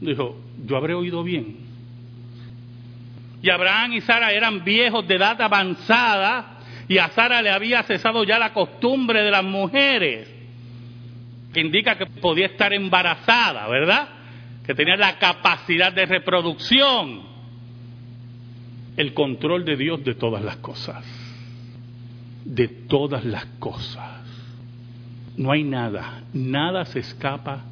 dijo, 0.00 0.40
yo 0.64 0.76
habré 0.76 0.94
oído 0.94 1.22
bien. 1.22 1.56
Y 3.42 3.50
Abraham 3.50 3.94
y 3.94 4.00
Sara 4.02 4.32
eran 4.32 4.64
viejos 4.64 5.06
de 5.06 5.16
edad 5.16 5.40
avanzada 5.40 6.59
y 6.90 6.98
a 6.98 7.08
Sara 7.10 7.40
le 7.40 7.50
había 7.50 7.84
cesado 7.84 8.24
ya 8.24 8.36
la 8.36 8.52
costumbre 8.52 9.22
de 9.22 9.30
las 9.30 9.44
mujeres 9.44 10.28
que 11.52 11.60
indica 11.60 11.96
que 11.96 12.06
podía 12.06 12.46
estar 12.46 12.72
embarazada, 12.72 13.68
¿verdad? 13.68 14.08
Que 14.66 14.74
tenía 14.74 14.96
la 14.96 15.16
capacidad 15.16 15.92
de 15.92 16.04
reproducción. 16.04 17.22
El 18.96 19.14
control 19.14 19.64
de 19.64 19.76
Dios 19.76 20.02
de 20.02 20.16
todas 20.16 20.42
las 20.42 20.56
cosas. 20.56 21.04
De 22.44 22.66
todas 22.66 23.24
las 23.24 23.44
cosas. 23.60 24.24
No 25.36 25.52
hay 25.52 25.62
nada, 25.62 26.24
nada 26.32 26.86
se 26.86 26.98
escapa 26.98 27.66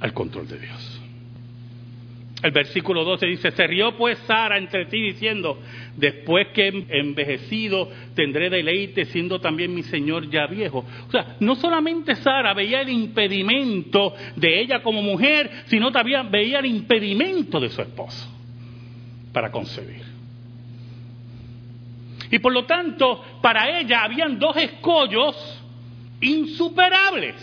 al 0.00 0.14
control 0.14 0.48
de 0.48 0.60
Dios. 0.60 0.97
El 2.42 2.52
versículo 2.52 3.02
12 3.04 3.26
dice, 3.26 3.50
se 3.50 3.66
rió 3.66 3.96
pues 3.96 4.16
Sara 4.20 4.58
entre 4.58 4.86
ti 4.86 5.00
diciendo, 5.00 5.60
después 5.96 6.48
que 6.54 6.68
envejecido 6.88 7.90
tendré 8.14 8.48
deleite 8.48 9.06
siendo 9.06 9.40
también 9.40 9.74
mi 9.74 9.82
Señor 9.82 10.30
ya 10.30 10.46
viejo. 10.46 10.84
O 11.08 11.10
sea, 11.10 11.36
no 11.40 11.56
solamente 11.56 12.14
Sara 12.14 12.54
veía 12.54 12.82
el 12.82 12.90
impedimento 12.90 14.14
de 14.36 14.60
ella 14.60 14.82
como 14.82 15.02
mujer, 15.02 15.50
sino 15.66 15.90
también 15.90 16.30
veía 16.30 16.60
el 16.60 16.66
impedimento 16.66 17.58
de 17.58 17.70
su 17.70 17.82
esposo 17.82 18.28
para 19.32 19.50
concebir. 19.50 20.02
Y 22.30 22.38
por 22.38 22.52
lo 22.52 22.66
tanto, 22.66 23.24
para 23.42 23.80
ella 23.80 24.04
habían 24.04 24.38
dos 24.38 24.56
escollos 24.56 25.60
insuperables. 26.20 27.34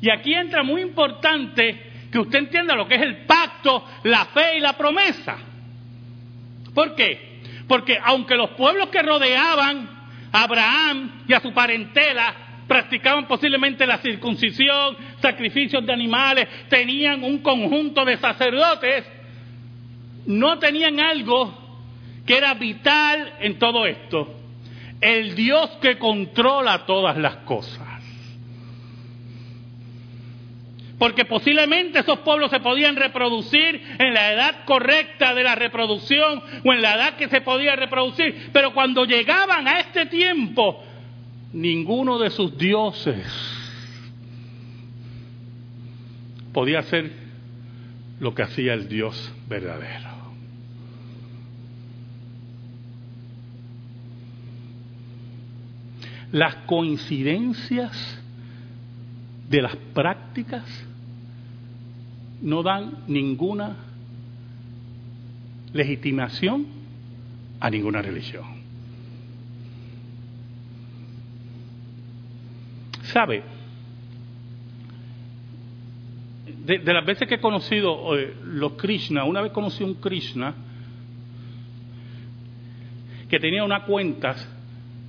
Y 0.00 0.10
aquí 0.10 0.32
entra 0.32 0.62
muy 0.62 0.80
importante 0.80 1.93
que 2.14 2.20
usted 2.20 2.38
entienda 2.38 2.76
lo 2.76 2.86
que 2.86 2.94
es 2.94 3.02
el 3.02 3.26
pacto, 3.26 3.84
la 4.04 4.26
fe 4.26 4.58
y 4.58 4.60
la 4.60 4.74
promesa. 4.74 5.36
¿Por 6.72 6.94
qué? 6.94 7.40
Porque 7.66 7.98
aunque 8.00 8.36
los 8.36 8.50
pueblos 8.50 8.88
que 8.90 9.02
rodeaban 9.02 9.90
a 10.30 10.44
Abraham 10.44 11.24
y 11.26 11.32
a 11.32 11.40
su 11.40 11.52
parentela 11.52 12.32
practicaban 12.68 13.26
posiblemente 13.26 13.84
la 13.84 13.98
circuncisión, 13.98 14.96
sacrificios 15.20 15.84
de 15.84 15.92
animales, 15.92 16.46
tenían 16.68 17.24
un 17.24 17.38
conjunto 17.38 18.04
de 18.04 18.16
sacerdotes, 18.18 19.04
no 20.26 20.60
tenían 20.60 21.00
algo 21.00 21.52
que 22.24 22.36
era 22.36 22.54
vital 22.54 23.38
en 23.40 23.58
todo 23.58 23.86
esto. 23.86 24.36
El 25.00 25.34
Dios 25.34 25.68
que 25.82 25.98
controla 25.98 26.86
todas 26.86 27.16
las 27.16 27.38
cosas. 27.38 27.83
Porque 30.98 31.24
posiblemente 31.24 32.00
esos 32.00 32.20
pueblos 32.20 32.50
se 32.50 32.60
podían 32.60 32.96
reproducir 32.96 33.82
en 33.98 34.14
la 34.14 34.32
edad 34.32 34.64
correcta 34.64 35.34
de 35.34 35.42
la 35.42 35.54
reproducción 35.54 36.42
o 36.64 36.72
en 36.72 36.82
la 36.82 36.94
edad 36.94 37.16
que 37.16 37.28
se 37.28 37.40
podía 37.40 37.74
reproducir. 37.74 38.50
Pero 38.52 38.72
cuando 38.72 39.04
llegaban 39.04 39.66
a 39.66 39.80
este 39.80 40.06
tiempo, 40.06 40.84
ninguno 41.52 42.18
de 42.18 42.30
sus 42.30 42.56
dioses 42.56 43.26
podía 46.52 46.78
hacer 46.78 47.10
lo 48.20 48.34
que 48.34 48.42
hacía 48.42 48.74
el 48.74 48.88
Dios 48.88 49.32
verdadero. 49.48 50.14
Las 56.32 56.56
coincidencias 56.66 58.23
de 59.48 59.62
las 59.62 59.76
prácticas 59.76 60.64
no 62.42 62.62
dan 62.62 63.04
ninguna 63.08 63.76
legitimación 65.72 66.66
a 67.60 67.70
ninguna 67.70 68.02
religión. 68.02 68.44
¿Sabe? 73.04 73.42
De, 76.66 76.78
las 76.92 77.04
veces 77.04 77.28
que 77.28 77.36
he 77.36 77.40
conocido 77.40 78.18
eh, 78.18 78.34
los 78.44 78.72
Krishna, 78.72 79.24
una 79.24 79.42
vez 79.42 79.52
conocí 79.52 79.84
un 79.84 79.94
Krishna 79.94 80.54
que 83.28 83.38
tenía 83.38 83.64
unas 83.64 83.84
cuentas 83.84 84.48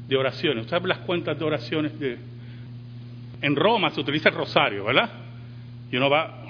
de 0.08 0.18
oraciones. 0.18 0.65
¿Usted 0.65 0.77
sabe 0.77 0.89
las 0.89 1.00
cuentas 1.00 1.38
de 1.38 1.46
oraciones 1.46 1.98
de, 2.00 2.18
en 3.46 3.56
Roma 3.56 3.92
se 3.92 4.02
utiliza 4.02 4.30
el 4.30 4.36
rosario, 4.36 4.86
¿verdad? 4.86 5.08
Y 5.92 5.98
uno 5.98 6.10
va, 6.10 6.46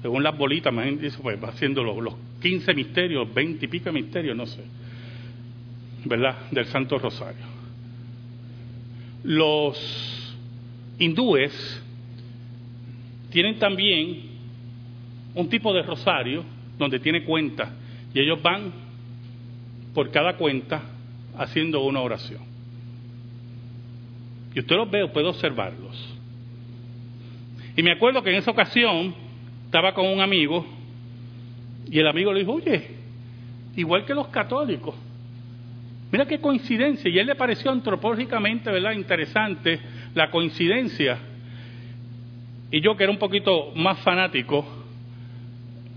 según 0.00 0.22
las 0.22 0.38
bolitas, 0.38 0.72
pues 1.20 1.42
va 1.42 1.48
haciendo 1.48 1.82
los, 1.82 1.96
los 1.96 2.14
15 2.40 2.72
misterios, 2.72 3.34
20 3.34 3.64
y 3.64 3.68
pico 3.68 3.90
misterios, 3.90 4.36
no 4.36 4.46
sé, 4.46 4.62
¿verdad? 6.04 6.36
Del 6.52 6.66
Santo 6.66 6.98
Rosario. 6.98 7.44
Los 9.24 10.36
hindúes 11.00 11.82
tienen 13.30 13.58
también 13.58 14.22
un 15.34 15.48
tipo 15.48 15.74
de 15.74 15.82
rosario 15.82 16.44
donde 16.78 17.00
tiene 17.00 17.24
cuenta 17.24 17.72
y 18.14 18.20
ellos 18.20 18.40
van 18.40 18.72
por 19.92 20.12
cada 20.12 20.36
cuenta 20.36 20.80
haciendo 21.36 21.82
una 21.84 22.00
oración. 22.00 22.53
Y 24.54 24.60
usted 24.60 24.76
los 24.76 24.90
ve, 24.90 25.06
puede 25.08 25.26
observarlos. 25.26 26.14
Y 27.76 27.82
me 27.82 27.92
acuerdo 27.92 28.22
que 28.22 28.30
en 28.30 28.36
esa 28.36 28.50
ocasión 28.50 29.14
estaba 29.64 29.92
con 29.92 30.06
un 30.06 30.20
amigo 30.20 30.64
y 31.90 31.98
el 31.98 32.06
amigo 32.06 32.32
le 32.32 32.40
dijo, 32.40 32.52
oye, 32.52 32.88
igual 33.76 34.04
que 34.04 34.14
los 34.14 34.28
católicos, 34.28 34.94
mira 36.12 36.26
qué 36.26 36.40
coincidencia. 36.40 37.10
Y 37.10 37.18
a 37.18 37.22
él 37.22 37.26
le 37.26 37.34
pareció 37.34 37.70
antropológicamente, 37.70 38.70
¿verdad? 38.70 38.92
Interesante 38.92 39.80
la 40.14 40.30
coincidencia. 40.30 41.18
Y 42.70 42.80
yo 42.80 42.96
que 42.96 43.04
era 43.04 43.12
un 43.12 43.18
poquito 43.18 43.72
más 43.74 43.98
fanático 44.00 44.64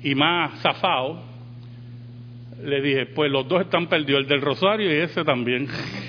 y 0.01 0.15
más 0.15 0.59
zafado, 0.61 1.21
le 2.63 2.81
dije, 2.81 3.05
pues 3.07 3.31
los 3.31 3.47
dos 3.47 3.61
están 3.61 3.87
perdidos, 3.87 4.21
el 4.21 4.27
del 4.27 4.41
rosario 4.41 4.91
y 4.91 5.01
ese 5.01 5.23
también. 5.23 5.67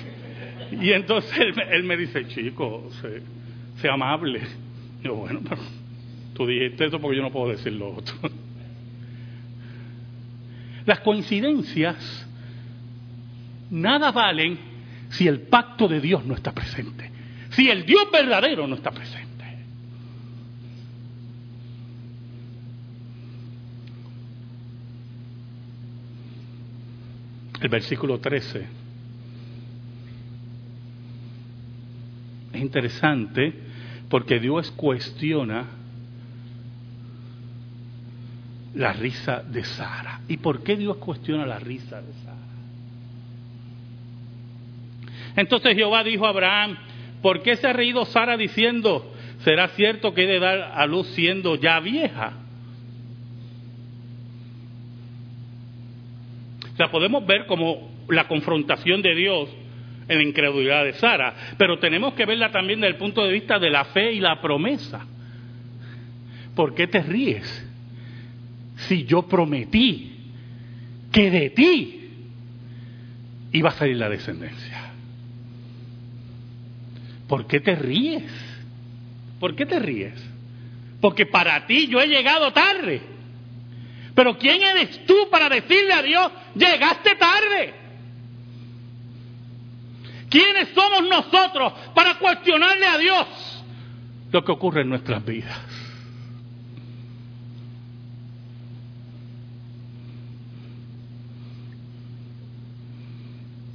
Y 0.71 0.91
entonces 0.91 1.31
él, 1.71 1.83
me 1.83 1.97
dice, 1.97 2.27
chico, 2.27 2.89
sea, 3.81 3.93
amable. 3.93 4.41
yo, 5.03 5.15
bueno, 5.15 5.41
pero 5.47 5.61
tú 6.33 6.45
dijiste 6.45 6.85
eso 6.85 6.99
porque 6.99 7.17
yo 7.17 7.23
no 7.23 7.31
puedo 7.31 7.49
decir 7.51 7.73
lo 7.73 7.95
otro. 7.95 8.15
Las 10.85 10.99
coincidencias 11.01 12.27
nada 13.69 14.11
valen 14.11 14.57
si 15.09 15.27
el 15.27 15.41
pacto 15.41 15.87
de 15.87 15.99
Dios 15.99 16.25
no 16.25 16.35
está 16.35 16.51
presente, 16.51 17.11
si 17.51 17.69
el 17.69 17.85
Dios 17.85 18.09
verdadero 18.11 18.67
no 18.67 18.75
está 18.75 18.91
presente. 18.91 19.29
El 27.61 27.69
versículo 27.69 28.19
13 28.19 28.88
es 32.59 32.63
interesante 32.63 33.53
porque 34.09 34.39
Dios 34.39 34.71
cuestiona 34.71 35.65
la 38.75 38.93
risa 38.93 39.41
de 39.43 39.63
Sara. 39.63 40.21
¿Y 40.27 40.37
por 40.37 40.63
qué 40.63 40.75
Dios 40.75 40.97
cuestiona 40.97 41.45
la 41.45 41.59
risa 41.59 42.01
de 42.01 42.13
Sara? 42.13 42.37
Entonces 45.35 45.75
Jehová 45.75 46.03
dijo 46.03 46.25
a 46.25 46.29
Abraham, 46.29 46.77
¿por 47.21 47.41
qué 47.41 47.55
se 47.55 47.67
ha 47.67 47.73
reído 47.73 48.05
Sara 48.05 48.35
diciendo, 48.35 49.13
será 49.43 49.69
cierto 49.69 50.13
que 50.13 50.23
he 50.23 50.27
de 50.27 50.39
dar 50.39 50.73
a 50.75 50.85
luz 50.85 51.07
siendo 51.09 51.55
ya 51.55 51.79
vieja? 51.79 52.33
O 56.73 56.75
sea, 56.75 56.91
podemos 56.91 57.25
ver 57.25 57.45
como 57.45 57.89
la 58.09 58.27
confrontación 58.27 59.01
de 59.01 59.15
Dios 59.15 59.49
en 60.09 60.17
la 60.17 60.23
incredulidad 60.23 60.83
de 60.83 60.93
Sara, 60.93 61.53
pero 61.57 61.77
tenemos 61.79 62.15
que 62.15 62.25
verla 62.25 62.51
también 62.51 62.81
desde 62.81 62.93
el 62.93 62.97
punto 62.97 63.23
de 63.23 63.31
vista 63.31 63.59
de 63.59 63.69
la 63.69 63.85
fe 63.85 64.11
y 64.11 64.19
la 64.19 64.41
promesa. 64.41 65.05
¿Por 66.55 66.73
qué 66.73 66.87
te 66.87 67.01
ríes? 67.01 67.67
Si 68.87 69.05
yo 69.05 69.27
prometí 69.27 70.17
que 71.11 71.29
de 71.29 71.49
ti 71.51 71.99
iba 73.51 73.69
a 73.69 73.73
salir 73.73 73.97
la 73.97 74.09
descendencia. 74.09 74.91
¿Por 77.27 77.45
qué 77.45 77.59
te 77.59 77.75
ríes? 77.75 78.23
¿Por 79.39 79.55
qué 79.55 79.65
te 79.65 79.79
ríes? 79.79 80.13
Porque 80.99 81.27
para 81.27 81.65
ti 81.67 81.87
yo 81.87 82.01
he 82.01 82.07
llegado 82.07 82.51
tarde. 82.51 83.01
Pero 84.15 84.37
¿quién 84.37 84.61
eres 84.61 85.05
tú 85.05 85.15
para 85.29 85.49
decirle 85.49 85.93
a 85.93 86.01
Dios, 86.01 86.31
llegaste 86.55 87.15
tarde? 87.15 87.78
¿Quiénes 90.29 90.69
somos 90.69 91.09
nosotros 91.09 91.73
para 91.93 92.17
cuestionarle 92.19 92.85
a 92.85 92.97
Dios 92.97 93.65
lo 94.31 94.43
que 94.43 94.51
ocurre 94.51 94.81
en 94.81 94.89
nuestras 94.89 95.25
vidas? 95.25 95.57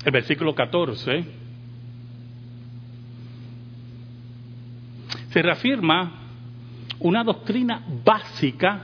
El 0.04 0.12
versículo 0.12 0.54
14 0.54 1.24
se 5.30 5.42
reafirma 5.42 6.20
una 7.00 7.24
doctrina 7.24 7.82
básica 8.04 8.82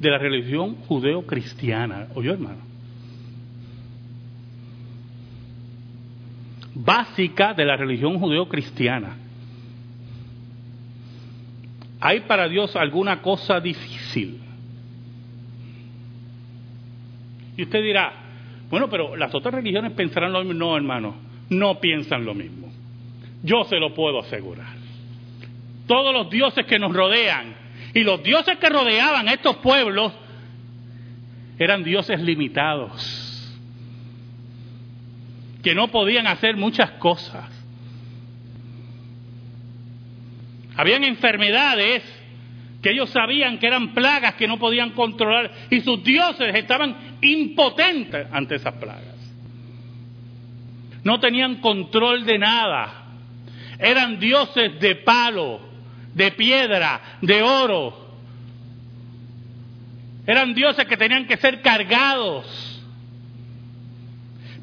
de 0.00 0.10
la 0.10 0.18
religión 0.18 0.76
judeo-cristiana. 0.88 2.08
¿Oyó, 2.14 2.32
hermano? 2.32 2.73
Básica 6.74 7.54
de 7.54 7.64
la 7.64 7.76
religión 7.76 8.18
judeo-cristiana. 8.18 9.16
¿Hay 12.00 12.20
para 12.20 12.48
Dios 12.48 12.74
alguna 12.76 13.22
cosa 13.22 13.60
difícil? 13.60 14.40
Y 17.56 17.62
usted 17.62 17.82
dirá, 17.82 18.12
bueno, 18.68 18.90
pero 18.90 19.16
las 19.16 19.34
otras 19.34 19.54
religiones 19.54 19.92
pensarán 19.92 20.32
lo 20.32 20.40
mismo. 20.40 20.54
No, 20.54 20.76
hermano, 20.76 21.14
no 21.48 21.80
piensan 21.80 22.24
lo 22.24 22.34
mismo. 22.34 22.70
Yo 23.42 23.64
se 23.64 23.76
lo 23.76 23.94
puedo 23.94 24.20
asegurar. 24.20 24.74
Todos 25.86 26.12
los 26.12 26.30
dioses 26.30 26.66
que 26.66 26.78
nos 26.78 26.92
rodean 26.92 27.54
y 27.94 28.00
los 28.00 28.22
dioses 28.22 28.58
que 28.58 28.68
rodeaban 28.68 29.28
a 29.28 29.34
estos 29.34 29.56
pueblos 29.56 30.12
eran 31.58 31.84
dioses 31.84 32.20
limitados 32.20 33.23
que 35.64 35.74
no 35.74 35.88
podían 35.88 36.26
hacer 36.26 36.56
muchas 36.56 36.90
cosas. 36.92 37.50
Habían 40.76 41.04
enfermedades 41.04 42.02
que 42.82 42.90
ellos 42.90 43.08
sabían 43.08 43.58
que 43.58 43.66
eran 43.66 43.94
plagas 43.94 44.34
que 44.34 44.46
no 44.46 44.58
podían 44.58 44.90
controlar 44.90 45.50
y 45.70 45.80
sus 45.80 46.04
dioses 46.04 46.54
estaban 46.54 47.16
impotentes 47.22 48.26
ante 48.30 48.56
esas 48.56 48.74
plagas. 48.74 49.14
No 51.02 51.18
tenían 51.18 51.56
control 51.56 52.26
de 52.26 52.38
nada. 52.38 53.06
Eran 53.78 54.20
dioses 54.20 54.78
de 54.80 54.96
palo, 54.96 55.60
de 56.12 56.30
piedra, 56.32 57.18
de 57.22 57.42
oro. 57.42 58.10
Eran 60.26 60.52
dioses 60.52 60.86
que 60.86 60.96
tenían 60.98 61.26
que 61.26 61.38
ser 61.38 61.62
cargados. 61.62 62.73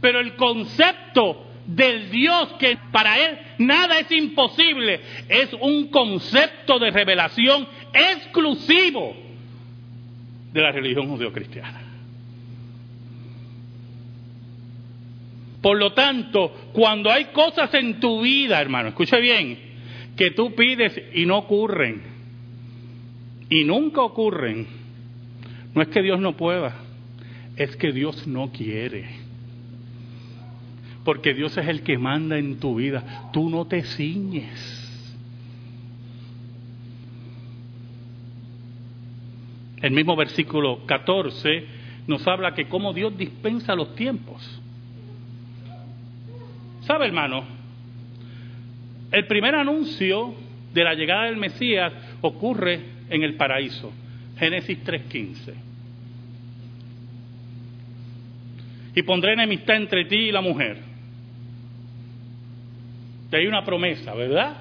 Pero 0.02 0.20
el 0.20 0.36
concepto 0.36 1.46
del 1.66 2.10
Dios 2.10 2.54
que 2.60 2.78
para 2.92 3.18
él 3.20 3.38
nada 3.60 4.00
es 4.00 4.12
imposible 4.12 5.00
es 5.30 5.54
un 5.62 5.88
concepto 5.90 6.80
de 6.80 6.92
revelación 6.92 7.68
exclusivo 7.94 9.16
de 10.52 10.62
la 10.62 10.72
religión 10.72 11.08
judeocristiana. 11.08 11.82
Por 15.62 15.78
lo 15.78 15.94
tanto, 15.94 16.52
cuando 16.74 17.12
hay 17.12 17.26
cosas 17.26 17.74
en 17.76 18.00
tu 18.00 18.22
vida, 18.22 18.60
hermano, 18.60 18.90
escucha 18.90 19.18
bien, 19.18 19.60
que 20.18 20.32
tú 20.32 20.56
pides 20.56 21.00
y 21.14 21.26
no 21.26 21.38
ocurren, 21.38 22.02
y 23.50 23.64
nunca 23.64 24.02
ocurren, 24.02 24.66
no 25.76 25.82
es 25.82 25.88
que 25.90 26.02
Dios 26.02 26.20
no 26.20 26.36
pueda, 26.36 26.76
es 27.56 27.76
que 27.76 27.92
Dios 27.92 28.26
no 28.28 28.52
quiere. 28.52 29.21
Porque 31.04 31.34
Dios 31.34 31.58
es 31.58 31.68
el 31.68 31.82
que 31.82 31.98
manda 31.98 32.38
en 32.38 32.60
tu 32.60 32.76
vida, 32.76 33.30
tú 33.34 33.50
no 33.50 33.66
te 33.66 33.84
ciñes. 33.84 34.82
El 39.82 39.92
mismo 39.92 40.16
versículo 40.16 40.86
14 40.86 41.66
nos 42.08 42.28
habla 42.28 42.54
que 42.54 42.68
cómo 42.68 42.94
Dios 42.94 43.18
dispensa 43.18 43.76
los 43.76 43.96
tiempos. 43.96 44.62
¿Sabe, 46.82 47.08
hermano? 47.08 47.44
El 49.12 49.26
primer 49.28 49.56
anuncio 49.56 50.36
de 50.74 50.84
la 50.84 50.94
llegada 50.94 51.26
del 51.26 51.38
Mesías 51.38 51.94
ocurre 52.22 52.80
en 53.10 53.24
el 53.24 53.36
paraíso. 53.36 53.92
Génesis 54.38 54.84
3.15. 54.84 55.54
Y 58.96 59.04
pondré 59.04 59.34
enemistad 59.34 59.78
entre 59.78 60.06
ti 60.06 60.16
y 60.16 60.32
la 60.32 60.42
mujer. 60.42 60.90
Te 63.32 63.38
hay 63.38 63.48
una 63.48 63.63
promesa, 63.63 64.13
¿verdad? 64.13 64.58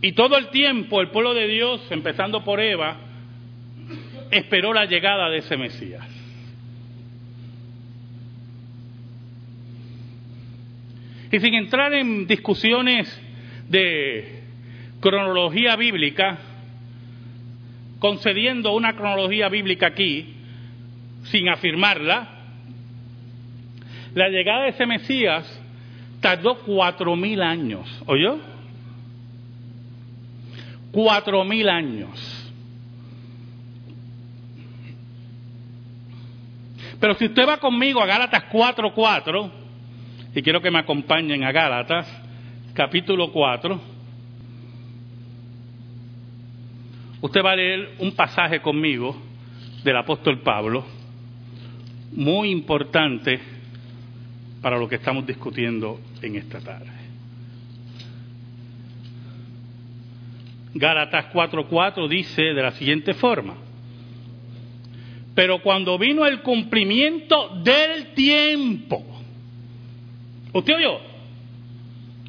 Y 0.00 0.12
todo 0.12 0.38
el 0.38 0.50
tiempo 0.50 1.00
el 1.00 1.10
pueblo 1.10 1.34
de 1.34 1.48
Dios, 1.48 1.84
empezando 1.90 2.44
por 2.44 2.60
Eva, 2.60 2.98
esperó 4.30 4.72
la 4.72 4.84
llegada 4.84 5.28
de 5.28 5.38
ese 5.38 5.56
Mesías. 5.56 6.06
Y 11.32 11.40
sin 11.40 11.54
entrar 11.54 11.94
en 11.94 12.28
discusiones 12.28 13.08
de 13.68 14.42
cronología 15.00 15.74
bíblica, 15.74 16.38
concediendo 17.98 18.72
una 18.72 18.94
cronología 18.94 19.48
bíblica 19.48 19.88
aquí, 19.88 20.35
sin 21.30 21.48
afirmarla, 21.48 22.28
la 24.14 24.28
llegada 24.28 24.64
de 24.64 24.70
ese 24.70 24.86
Mesías 24.86 25.62
tardó 26.20 26.58
cuatro 26.60 27.14
mil 27.16 27.42
años, 27.42 27.86
¿oyó? 28.06 28.38
Cuatro 30.90 31.44
mil 31.44 31.68
años. 31.68 32.36
Pero 36.98 37.14
si 37.14 37.26
usted 37.26 37.46
va 37.46 37.58
conmigo 37.58 38.00
a 38.00 38.06
Gálatas 38.06 38.44
4.4, 38.50 39.50
y 40.34 40.42
quiero 40.42 40.60
que 40.62 40.70
me 40.70 40.78
acompañen 40.78 41.44
a 41.44 41.52
Gálatas, 41.52 42.06
capítulo 42.72 43.30
4, 43.32 43.80
usted 47.20 47.44
va 47.44 47.52
a 47.52 47.56
leer 47.56 47.96
un 47.98 48.12
pasaje 48.12 48.60
conmigo 48.60 49.16
del 49.84 49.96
apóstol 49.96 50.40
Pablo, 50.40 50.84
muy 52.12 52.50
importante 52.50 53.40
para 54.62 54.78
lo 54.78 54.88
que 54.88 54.96
estamos 54.96 55.26
discutiendo 55.26 56.00
en 56.22 56.36
esta 56.36 56.60
tarde. 56.60 56.90
Gálatas 60.74 61.26
4:4 61.32 62.08
dice 62.08 62.42
de 62.42 62.62
la 62.62 62.72
siguiente 62.72 63.14
forma, 63.14 63.54
pero 65.34 65.62
cuando 65.62 65.98
vino 65.98 66.26
el 66.26 66.42
cumplimiento 66.42 67.60
del 67.62 68.14
tiempo, 68.14 69.04
¿usted 70.52 70.74
oyó? 70.74 71.00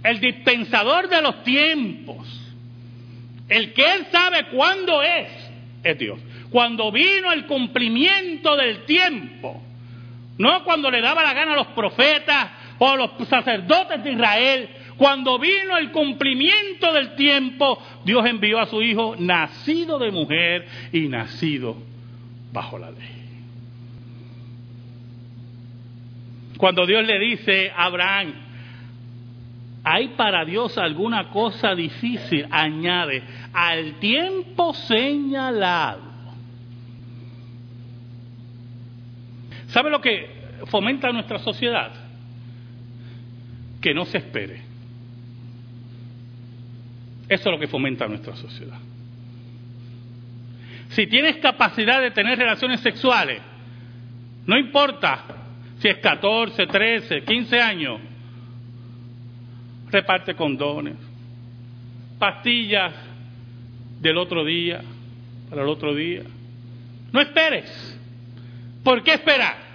El 0.04 0.20
dispensador 0.20 1.10
de 1.10 1.22
los 1.22 1.44
tiempos, 1.44 2.28
el 3.50 3.74
que 3.74 3.82
él 3.82 4.08
sabe 4.12 4.48
cuándo 4.54 5.02
es, 5.02 5.30
es 5.84 5.98
Dios. 5.98 6.20
Cuando 6.50 6.92
vino 6.92 7.32
el 7.34 7.46
cumplimiento 7.46 8.56
del 8.56 8.86
tiempo, 8.86 9.62
no 10.38 10.64
cuando 10.64 10.92
le 10.92 11.02
daba 11.02 11.24
la 11.24 11.34
gana 11.34 11.54
a 11.54 11.58
los 11.58 11.68
profetas 11.68 12.52
o 12.78 12.90
a 12.90 12.96
los 12.96 13.12
sacerdotes 13.28 14.04
de 14.04 14.12
Israel, 14.12 14.70
cuando 14.98 15.38
vino 15.38 15.78
el 15.78 15.92
cumplimiento 15.92 16.92
del 16.94 17.16
tiempo, 17.16 17.82
Dios 18.04 18.26
envió 18.26 18.60
a 18.60 18.66
su 18.66 18.82
hijo 18.82 19.16
nacido 19.18 20.00
de 20.00 20.12
mujer 20.12 20.68
y 20.92 21.08
nacido 21.08 21.78
bajo 22.52 22.78
la 22.80 22.92
ley. 22.92 23.18
Cuando 26.58 26.88
Dios 26.88 27.06
le 27.06 27.20
dice 27.20 27.72
a 27.76 27.86
Abraham, 27.86 28.34
¿hay 29.84 30.10
para 30.10 30.44
Dios 30.44 30.78
alguna 30.78 31.30
cosa 31.30 31.76
difícil? 31.76 32.48
Añade, 32.50 33.22
al 33.54 34.00
tiempo 34.00 34.74
señalado. 34.74 36.07
¿Sabe 39.78 39.92
lo 39.92 40.02
que 40.02 40.28
fomenta 40.72 41.12
nuestra 41.12 41.38
sociedad? 41.38 41.92
Que 43.80 43.94
no 43.94 44.06
se 44.06 44.18
espere. 44.18 44.64
Eso 47.30 47.44
es 47.44 47.46
lo 47.46 47.60
que 47.60 47.68
fomenta 47.68 48.08
nuestra 48.08 48.36
sociedad. 48.36 48.80
Si 50.90 51.06
tienes 51.06 51.38
capacidad 51.38 52.02
de 52.02 52.10
tener 52.10 52.40
relaciones 52.40 52.80
sexuales, 52.80 53.40
no 54.48 54.58
importa 54.58 55.26
si 55.78 55.90
es 55.90 56.00
14, 56.00 56.66
13, 56.66 57.22
15 57.22 57.62
años, 57.62 58.02
reparte 59.92 60.34
condones, 60.34 60.96
pastillas 62.18 62.96
del 64.02 64.18
otro 64.18 64.44
día, 64.44 64.82
para 65.52 65.62
el 65.62 65.70
otro 65.70 65.94
día. 65.94 66.24
No 67.14 67.22
esperes. 67.22 68.00
¿Por 68.84 69.04
qué 69.04 69.14
esperar? 69.14 69.67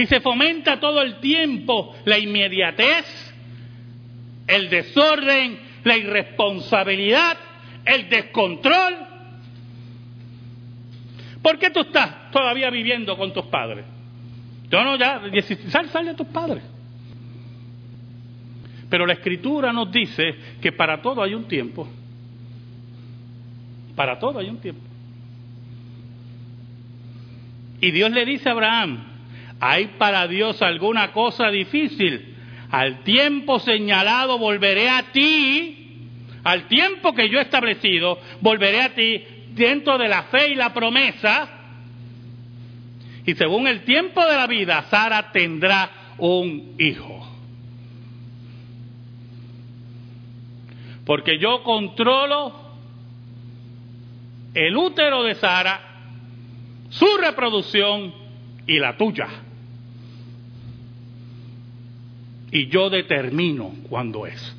Y 0.00 0.06
se 0.06 0.20
fomenta 0.20 0.80
todo 0.80 1.02
el 1.02 1.20
tiempo 1.20 1.94
la 2.06 2.18
inmediatez, 2.18 3.34
el 4.46 4.70
desorden, 4.70 5.60
la 5.84 5.96
irresponsabilidad 5.96 7.36
el 7.84 8.08
descontrol. 8.08 8.94
¿Por 11.42 11.58
qué 11.58 11.70
tú 11.70 11.80
estás 11.80 12.30
todavía 12.30 12.70
viviendo 12.70 13.16
con 13.16 13.32
tus 13.32 13.44
padres? 13.46 13.84
Yo 14.70 14.84
no, 14.84 14.96
ya, 14.96 15.22
sal, 15.68 15.88
sal 15.88 16.06
de 16.06 16.14
tus 16.14 16.26
padres. 16.28 16.62
Pero 18.88 19.06
la 19.06 19.14
escritura 19.14 19.72
nos 19.72 19.90
dice 19.90 20.34
que 20.60 20.72
para 20.72 21.00
todo 21.00 21.22
hay 21.22 21.34
un 21.34 21.44
tiempo. 21.44 21.88
Para 23.96 24.18
todo 24.18 24.38
hay 24.38 24.48
un 24.48 24.58
tiempo. 24.58 24.82
Y 27.80 27.90
Dios 27.92 28.10
le 28.10 28.24
dice 28.26 28.48
a 28.48 28.52
Abraham, 28.52 29.09
¿hay 29.60 29.86
para 29.98 30.26
Dios 30.26 30.60
alguna 30.62 31.12
cosa 31.12 31.50
difícil? 31.50 32.34
Al 32.70 33.02
tiempo 33.02 33.58
señalado 33.58 34.38
volveré 34.38 34.88
a 34.88 35.12
ti 35.12 35.80
al 36.44 36.68
tiempo 36.68 37.14
que 37.14 37.28
yo 37.28 37.38
he 37.38 37.42
establecido, 37.42 38.18
volveré 38.40 38.80
a 38.82 38.94
ti 38.94 39.24
dentro 39.52 39.98
de 39.98 40.08
la 40.08 40.24
fe 40.24 40.52
y 40.52 40.54
la 40.54 40.72
promesa. 40.72 41.48
Y 43.26 43.34
según 43.34 43.66
el 43.66 43.84
tiempo 43.84 44.24
de 44.24 44.36
la 44.36 44.46
vida, 44.46 44.82
Sara 44.90 45.32
tendrá 45.32 45.90
un 46.18 46.76
hijo. 46.78 47.26
Porque 51.04 51.38
yo 51.38 51.62
controlo 51.62 52.54
el 54.54 54.76
útero 54.76 55.22
de 55.22 55.34
Sara, 55.34 55.80
su 56.88 57.06
reproducción 57.18 58.14
y 58.66 58.78
la 58.78 58.96
tuya. 58.96 59.28
Y 62.52 62.68
yo 62.68 62.90
determino 62.90 63.72
cuándo 63.88 64.26
es 64.26 64.56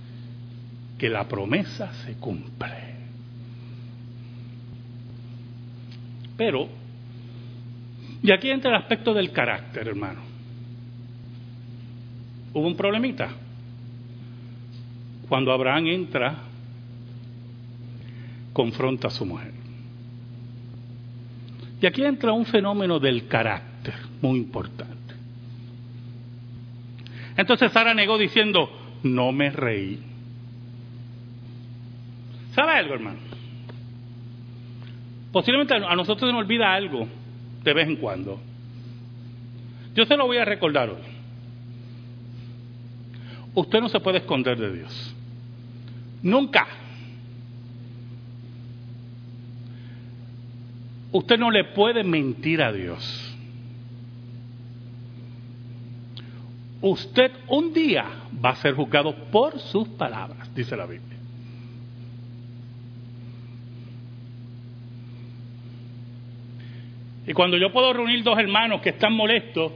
que 0.97 1.09
la 1.09 1.27
promesa 1.27 1.91
se 2.05 2.13
cumple. 2.13 2.91
Pero, 6.37 6.69
y 8.23 8.31
aquí 8.31 8.49
entra 8.49 8.71
el 8.71 8.77
aspecto 8.77 9.13
del 9.13 9.31
carácter, 9.31 9.87
hermano. 9.87 10.21
Hubo 12.53 12.67
un 12.67 12.75
problemita. 12.75 13.29
Cuando 15.27 15.51
Abraham 15.51 15.87
entra, 15.87 16.35
confronta 18.53 19.07
a 19.07 19.11
su 19.11 19.25
mujer. 19.25 19.53
Y 21.81 21.85
aquí 21.85 22.03
entra 22.03 22.31
un 22.31 22.45
fenómeno 22.45 22.99
del 22.99 23.27
carácter 23.27 23.95
muy 24.21 24.37
importante. 24.37 24.90
Entonces 27.41 27.71
Sara 27.71 27.95
negó 27.95 28.19
diciendo, 28.19 28.69
no 29.01 29.31
me 29.31 29.49
reí. 29.49 29.99
¿Sabe 32.53 32.73
algo, 32.73 32.93
hermano? 32.93 33.17
Posiblemente 35.31 35.73
a 35.73 35.95
nosotros 35.95 36.29
se 36.29 36.33
nos 36.33 36.43
olvida 36.43 36.71
algo 36.71 37.07
de 37.63 37.73
vez 37.73 37.87
en 37.87 37.95
cuando. 37.95 38.39
Yo 39.95 40.05
se 40.05 40.15
lo 40.15 40.27
voy 40.27 40.37
a 40.37 40.45
recordar 40.45 40.91
hoy. 40.91 41.01
Usted 43.55 43.81
no 43.81 43.89
se 43.89 43.99
puede 43.99 44.19
esconder 44.19 44.59
de 44.59 44.73
Dios. 44.77 45.15
Nunca. 46.21 46.67
Usted 51.11 51.39
no 51.39 51.49
le 51.49 51.63
puede 51.73 52.03
mentir 52.03 52.61
a 52.61 52.71
Dios. 52.71 53.30
Usted 56.81 57.31
un 57.47 57.73
día 57.73 58.05
va 58.43 58.51
a 58.51 58.55
ser 58.55 58.73
juzgado 58.73 59.13
por 59.31 59.59
sus 59.59 59.87
palabras, 59.89 60.53
dice 60.55 60.75
la 60.75 60.87
Biblia. 60.87 61.17
Y 67.27 67.33
cuando 67.33 67.57
yo 67.57 67.71
puedo 67.71 67.93
reunir 67.93 68.23
dos 68.23 68.37
hermanos 68.37 68.81
que 68.81 68.89
están 68.89 69.13
molestos 69.13 69.71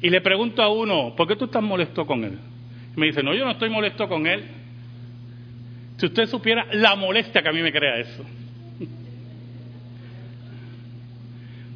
y 0.00 0.10
le 0.10 0.20
pregunto 0.20 0.62
a 0.62 0.68
uno, 0.68 1.14
¿por 1.14 1.28
qué 1.28 1.36
tú 1.36 1.44
estás 1.44 1.62
molesto 1.62 2.04
con 2.04 2.24
él? 2.24 2.38
Y 2.96 3.00
me 3.00 3.06
dice, 3.06 3.22
no, 3.22 3.32
yo 3.32 3.44
no 3.44 3.52
estoy 3.52 3.70
molesto 3.70 4.08
con 4.08 4.26
él. 4.26 4.44
Si 5.96 6.06
usted 6.06 6.26
supiera 6.26 6.66
la 6.72 6.96
molestia 6.96 7.40
que 7.40 7.48
a 7.48 7.52
mí 7.52 7.62
me 7.62 7.70
crea 7.70 7.98
eso. 7.98 8.24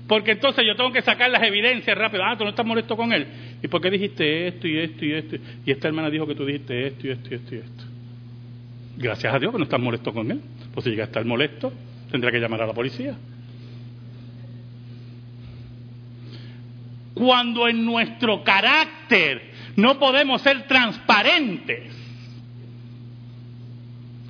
Porque 0.07 0.33
entonces 0.33 0.65
yo 0.65 0.77
tengo 0.77 0.93
que 0.93 1.03
sacar 1.03 1.31
las 1.31 1.43
evidencias 1.43 1.97
rápido. 1.99 2.23
Ah, 2.25 2.37
tú 2.37 2.45
no 2.45 2.51
estás 2.51 2.65
molesto 2.65 2.97
con 2.97 3.13
él. 3.13 3.27
¿Y 3.63 3.69
por 3.69 3.81
qué 3.81 3.91
dijiste 3.91 4.49
esto 4.49 4.69
y 4.69 4.79
esto 4.79 5.05
y 5.05 5.13
esto? 5.13 5.37
Y 5.65 5.71
esta 5.71 5.89
hermana 5.89 6.11
dijo 6.11 6.27
que 6.27 6.35
tú 6.35 6.45
dijiste 6.45 6.87
esto 6.87 7.07
y 7.07 7.11
esto 7.11 7.29
y 7.31 7.35
esto 7.35 7.55
y 7.55 7.59
esto. 7.59 7.85
Gracias 8.97 9.35
a 9.35 9.39
Dios 9.39 9.53
que 9.53 9.59
no 9.59 9.65
estás 9.65 9.81
molesto 9.81 10.13
con 10.13 10.31
él. 10.31 10.41
Pues 10.73 10.85
si 10.85 10.91
llega 10.91 11.05
a 11.05 11.07
estar 11.07 11.25
molesto, 11.25 11.73
tendrá 12.11 12.31
que 12.31 12.39
llamar 12.39 12.63
a 12.63 12.67
la 12.67 12.73
policía. 12.73 13.17
Cuando 17.15 17.67
en 17.67 17.85
nuestro 17.85 18.45
carácter 18.45 19.43
no 19.77 19.99
podemos 19.99 20.41
ser 20.43 20.67
transparentes, 20.69 22.06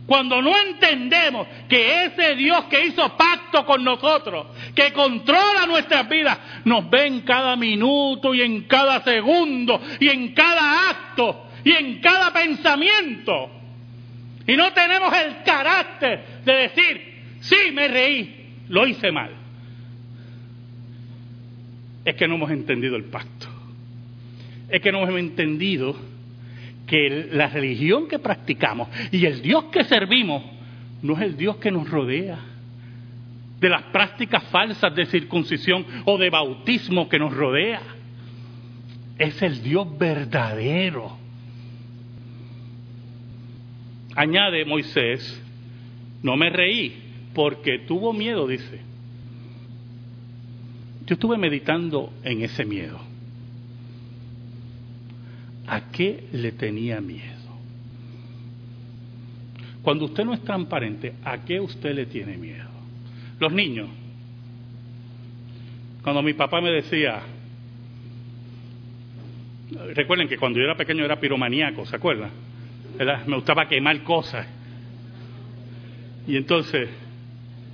cuando 0.07 0.40
no 0.40 0.53
entendemos 0.57 1.49
que 1.69 2.05
ese 2.05 2.37
Dios 2.37 2.64
que 2.66 2.87
hizo 2.87 3.16
pacto 3.16 3.66
con 3.66 3.83
nosotros, 3.83 4.47
que 4.75 4.92
controla 4.92 5.66
nuestras 5.66 6.09
vidas, 6.09 6.38
nos 6.64 6.88
ve 6.88 7.07
en 7.07 7.21
cada 7.23 7.57
minuto 7.57 8.33
y 8.35 8.42
en 8.42 8.62
cada 8.62 9.03
segundo 9.03 9.81
y 9.99 10.09
en 10.09 10.33
cada 10.33 10.90
acto 10.90 11.47
y 11.64 11.73
en 11.73 12.01
cada 12.01 12.33
pensamiento. 12.33 13.51
Y 14.47 14.57
no 14.57 14.73
tenemos 14.73 15.12
el 15.12 15.42
carácter 15.42 16.42
de 16.45 16.53
decir, 16.53 17.23
sí, 17.40 17.73
me 17.73 17.88
reí, 17.88 18.64
lo 18.69 18.87
hice 18.87 19.11
mal. 19.11 19.31
Es 22.05 22.14
que 22.14 22.29
no 22.29 22.37
hemos 22.37 22.53
entendido 22.53 22.95
el 22.95 23.05
pacto. 23.07 23.49
Es 24.69 24.81
que 24.81 24.92
no 24.92 25.03
hemos 25.03 25.19
entendido 25.19 25.97
que 26.87 27.29
la 27.33 27.49
religión 27.49 28.09
que 28.09 28.18
practicamos 28.18 28.88
y 29.11 29.27
el 29.27 29.42
Dios 29.42 29.64
que 29.64 29.85
servimos 29.85 30.42
no 31.03 31.14
es 31.14 31.22
el 31.22 31.37
Dios 31.37 31.57
que 31.57 31.70
nos 31.70 31.88
rodea, 31.90 32.38
de 33.61 33.68
las 33.68 33.85
prácticas 33.85 34.44
falsas 34.44 34.94
de 34.94 35.07
circuncisión 35.07 35.85
o 36.05 36.18
de 36.18 36.31
bautismo 36.31 37.09
que 37.09 37.18
nos 37.18 37.35
rodea. 37.35 37.81
Es 39.18 39.40
el 39.42 39.62
Dios 39.62 39.87
verdadero. 39.99 41.16
Añade 44.14 44.64
Moisés, 44.64 45.42
no 46.22 46.37
me 46.37 46.51
reí 46.51 47.03
porque 47.35 47.81
tuvo 47.81 48.12
miedo, 48.12 48.46
dice. 48.46 48.81
Yo 51.07 51.14
estuve 51.14 51.38
meditando 51.38 52.12
en 52.25 52.42
ese 52.42 52.64
miedo. 52.64 53.06
¿A 55.66 55.90
qué 55.90 56.29
le 56.33 56.52
tenía 56.52 57.00
miedo? 57.00 57.35
Cuando 59.83 60.07
usted 60.07 60.24
no 60.24 60.35
es 60.35 60.42
transparente, 60.42 61.14
¿a 61.24 61.44
qué 61.44 61.61
usted 61.61 61.94
le 61.94 62.07
tiene 62.07 62.37
miedo? 62.37 62.68
Los 63.38 63.52
niños. 63.52 63.88
Cuando 66.02 66.22
mi 66.22 66.35
papá 66.35 66.61
me 66.61 66.70
decía, 66.70 67.20
recuerden 69.94 70.29
que 70.29 70.38
cuando 70.38 70.59
yo 70.59 70.64
era 70.64 70.76
pequeño 70.76 71.05
era 71.05 71.18
piromaníaco, 71.20 71.87
¿se 71.87 71.96
acuerdan? 71.96 72.31
Me 73.26 73.37
gustaba 73.37 73.68
quemar 73.68 74.02
cosas. 74.02 74.46
Y 76.26 76.37
entonces, 76.37 76.88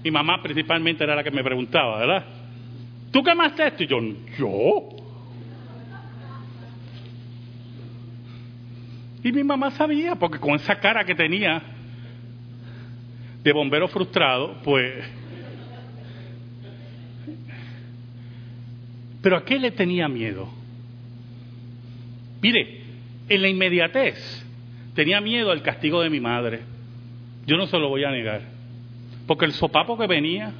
mi 0.05 0.11
mamá 0.11 0.42
principalmente 0.42 1.05
era 1.05 1.14
la 1.14 1.24
que 1.24 1.31
me 1.31 1.42
preguntaba, 1.44 1.98
¿verdad? 1.98 2.24
¿Tú 3.11 3.22
quemaste 3.22 3.66
esto? 3.68 3.83
Y 3.85 3.87
yo, 3.87 4.00
¿yo? 4.38 5.02
Y 9.25 9.33
mi 9.33 9.45
mamá 9.45 9.71
sabía, 9.73 10.17
porque 10.17 10.39
con 10.39 10.55
esa 10.55 10.81
cara 10.81 11.05
que 11.05 11.15
tenía 11.15 11.63
de 13.43 13.53
bombero 13.53 13.89
frustrado, 13.89 14.57
pues... 14.65 15.05
Pero 19.21 19.37
¿a 19.37 19.45
qué 19.45 19.59
le 19.59 19.71
tenía 19.71 20.09
miedo? 20.09 20.49
Mire, 22.41 22.81
en 23.29 23.43
la 23.43 23.49
inmediatez 23.49 24.45
tenía 24.95 25.21
miedo 25.21 25.53
al 25.53 25.63
castigo 25.63 26.01
de 26.03 26.11
mi 26.11 26.19
madre. 26.19 26.61
Yo 27.47 27.57
no 27.57 27.67
se 27.69 27.79
lo 27.79 27.89
voy 27.89 28.03
a 28.03 28.11
negar. 28.11 28.43
Porque 29.29 29.45
el 29.45 29.53
sopapo 29.53 29.97
que 29.97 30.09
venía 30.09 30.53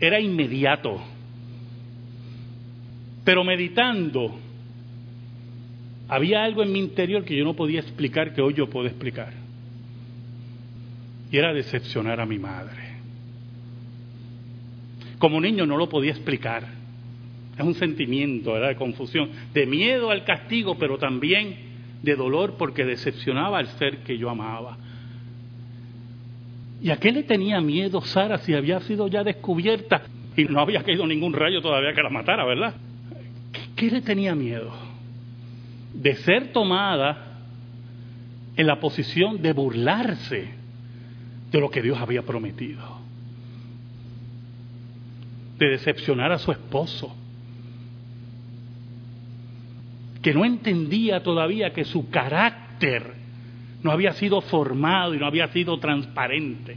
era 0.00 0.18
inmediato. 0.18 1.02
Pero 3.24 3.44
meditando, 3.44 4.38
había 6.08 6.44
algo 6.44 6.62
en 6.62 6.72
mi 6.72 6.78
interior 6.78 7.24
que 7.24 7.36
yo 7.36 7.44
no 7.44 7.54
podía 7.54 7.80
explicar, 7.80 8.32
que 8.32 8.40
hoy 8.40 8.54
yo 8.54 8.70
puedo 8.70 8.86
explicar. 8.86 9.32
Y 11.30 11.36
era 11.36 11.52
decepcionar 11.52 12.20
a 12.20 12.26
mi 12.26 12.38
madre. 12.38 12.96
Como 15.18 15.40
niño 15.40 15.66
no 15.66 15.76
lo 15.76 15.88
podía 15.88 16.12
explicar. 16.12 16.64
Es 17.58 17.64
un 17.64 17.74
sentimiento 17.74 18.54
de 18.54 18.76
confusión, 18.76 19.30
de 19.52 19.66
miedo 19.66 20.10
al 20.10 20.24
castigo, 20.24 20.76
pero 20.78 20.98
también 20.98 21.56
de 22.02 22.14
dolor 22.14 22.54
porque 22.58 22.84
decepcionaba 22.84 23.58
al 23.58 23.66
ser 23.78 23.98
que 23.98 24.18
yo 24.18 24.30
amaba. 24.30 24.76
¿Y 26.82 26.90
a 26.90 26.98
qué 26.98 27.10
le 27.10 27.22
tenía 27.22 27.60
miedo 27.60 28.02
Sara 28.02 28.38
si 28.38 28.54
había 28.54 28.80
sido 28.80 29.08
ya 29.08 29.24
descubierta 29.24 30.02
y 30.36 30.44
no 30.44 30.60
había 30.60 30.82
caído 30.82 31.06
ningún 31.06 31.32
rayo 31.32 31.62
todavía 31.62 31.94
que 31.94 32.02
la 32.02 32.10
matara, 32.10 32.44
verdad? 32.44 32.74
¿Qué 33.74 33.90
le 33.90 34.02
tenía 34.02 34.34
miedo? 34.34 34.85
De 35.96 36.14
ser 36.16 36.52
tomada 36.52 37.40
en 38.56 38.66
la 38.66 38.80
posición 38.80 39.40
de 39.42 39.52
burlarse 39.52 40.48
de 41.50 41.60
lo 41.60 41.70
que 41.70 41.82
Dios 41.82 41.98
había 41.98 42.22
prometido, 42.22 43.00
de 45.58 45.68
decepcionar 45.68 46.32
a 46.32 46.38
su 46.38 46.52
esposo, 46.52 47.14
que 50.22 50.34
no 50.34 50.44
entendía 50.44 51.22
todavía 51.22 51.72
que 51.72 51.84
su 51.84 52.10
carácter 52.10 53.14
no 53.82 53.90
había 53.90 54.12
sido 54.12 54.40
formado 54.40 55.14
y 55.14 55.18
no 55.18 55.26
había 55.26 55.48
sido 55.48 55.78
transparente. 55.78 56.76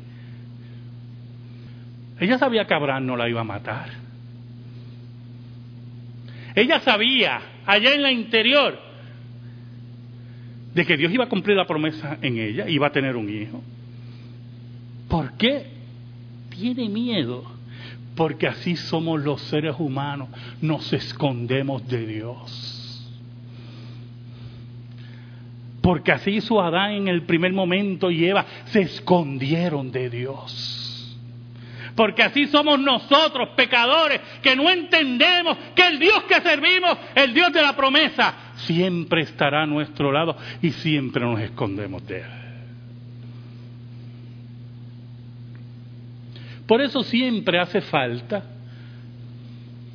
Ella 2.19 2.37
sabía 2.37 2.65
que 2.65 2.73
Abraham 2.73 3.05
no 3.05 3.17
la 3.17 3.27
iba 3.27 3.41
a 3.41 3.45
matar. 3.45 3.89
Ella 6.55 6.79
sabía, 6.81 7.41
allá 7.65 7.93
en 7.93 8.03
la 8.03 8.11
interior, 8.11 8.88
de 10.73 10.85
que 10.85 10.97
Dios 10.97 11.13
iba 11.13 11.25
a 11.25 11.29
cumplir 11.29 11.57
la 11.57 11.65
promesa 11.65 12.17
en 12.21 12.37
ella, 12.37 12.69
iba 12.69 12.87
a 12.87 12.91
tener 12.91 13.15
un 13.15 13.29
hijo. 13.29 13.61
¿Por 15.07 15.33
qué 15.37 15.65
tiene 16.49 16.87
miedo? 16.89 17.59
porque 18.19 18.47
así 18.47 18.75
somos 18.75 19.21
los 19.21 19.39
seres 19.43 19.75
humanos, 19.79 20.27
nos 20.59 20.91
escondemos 20.91 21.87
de 21.87 22.05
Dios. 22.05 23.09
Porque 25.81 26.11
así 26.11 26.31
hizo 26.31 26.61
Adán 26.61 26.91
en 26.91 27.07
el 27.07 27.21
primer 27.21 27.53
momento 27.53 28.11
y 28.11 28.25
Eva, 28.25 28.45
se 28.65 28.81
escondieron 28.81 29.89
de 29.93 30.09
Dios. 30.09 31.17
Porque 31.95 32.21
así 32.21 32.47
somos 32.47 32.77
nosotros, 32.77 33.51
pecadores, 33.55 34.19
que 34.41 34.53
no 34.53 34.69
entendemos 34.69 35.57
que 35.73 35.87
el 35.87 35.97
Dios 35.97 36.23
que 36.23 36.41
servimos, 36.41 36.97
el 37.15 37.33
Dios 37.33 37.53
de 37.53 37.61
la 37.61 37.73
promesa, 37.73 38.48
siempre 38.65 39.21
estará 39.21 39.63
a 39.63 39.67
nuestro 39.67 40.11
lado 40.11 40.35
y 40.61 40.71
siempre 40.71 41.23
nos 41.23 41.39
escondemos 41.39 42.05
de 42.07 42.19
Él. 42.19 42.39
Por 46.67 46.81
eso 46.81 47.01
siempre 47.01 47.59
hace 47.59 47.81
falta, 47.81 48.43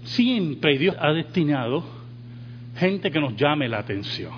siempre 0.03 0.77
Dios 0.77 0.97
ha 0.99 1.13
destinado 1.13 1.85
gente 2.77 3.11
que 3.11 3.21
nos 3.21 3.37
llame 3.37 3.69
la 3.69 3.79
atención. 3.79 4.33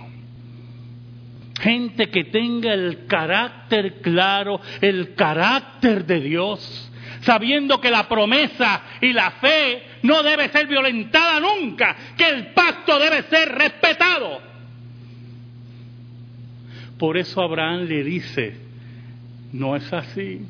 Gente 1.58 2.10
que 2.10 2.24
tenga 2.24 2.74
el 2.74 3.06
carácter 3.06 4.02
claro, 4.02 4.60
el 4.82 5.14
carácter 5.14 6.04
de 6.04 6.20
Dios, 6.20 6.92
sabiendo 7.22 7.80
que 7.80 7.90
la 7.90 8.06
promesa 8.06 8.82
y 9.00 9.14
la 9.14 9.30
fe 9.30 9.82
no 10.06 10.22
debe 10.22 10.48
ser 10.50 10.66
violentada 10.68 11.40
nunca, 11.40 11.96
que 12.16 12.28
el 12.28 12.46
pacto 12.48 12.98
debe 12.98 13.22
ser 13.24 13.48
respetado. 13.50 14.40
Por 16.98 17.16
eso 17.16 17.42
Abraham 17.42 17.82
le 17.86 18.04
dice, 18.04 18.56
no 19.52 19.76
es 19.76 19.92
así. 19.92 20.40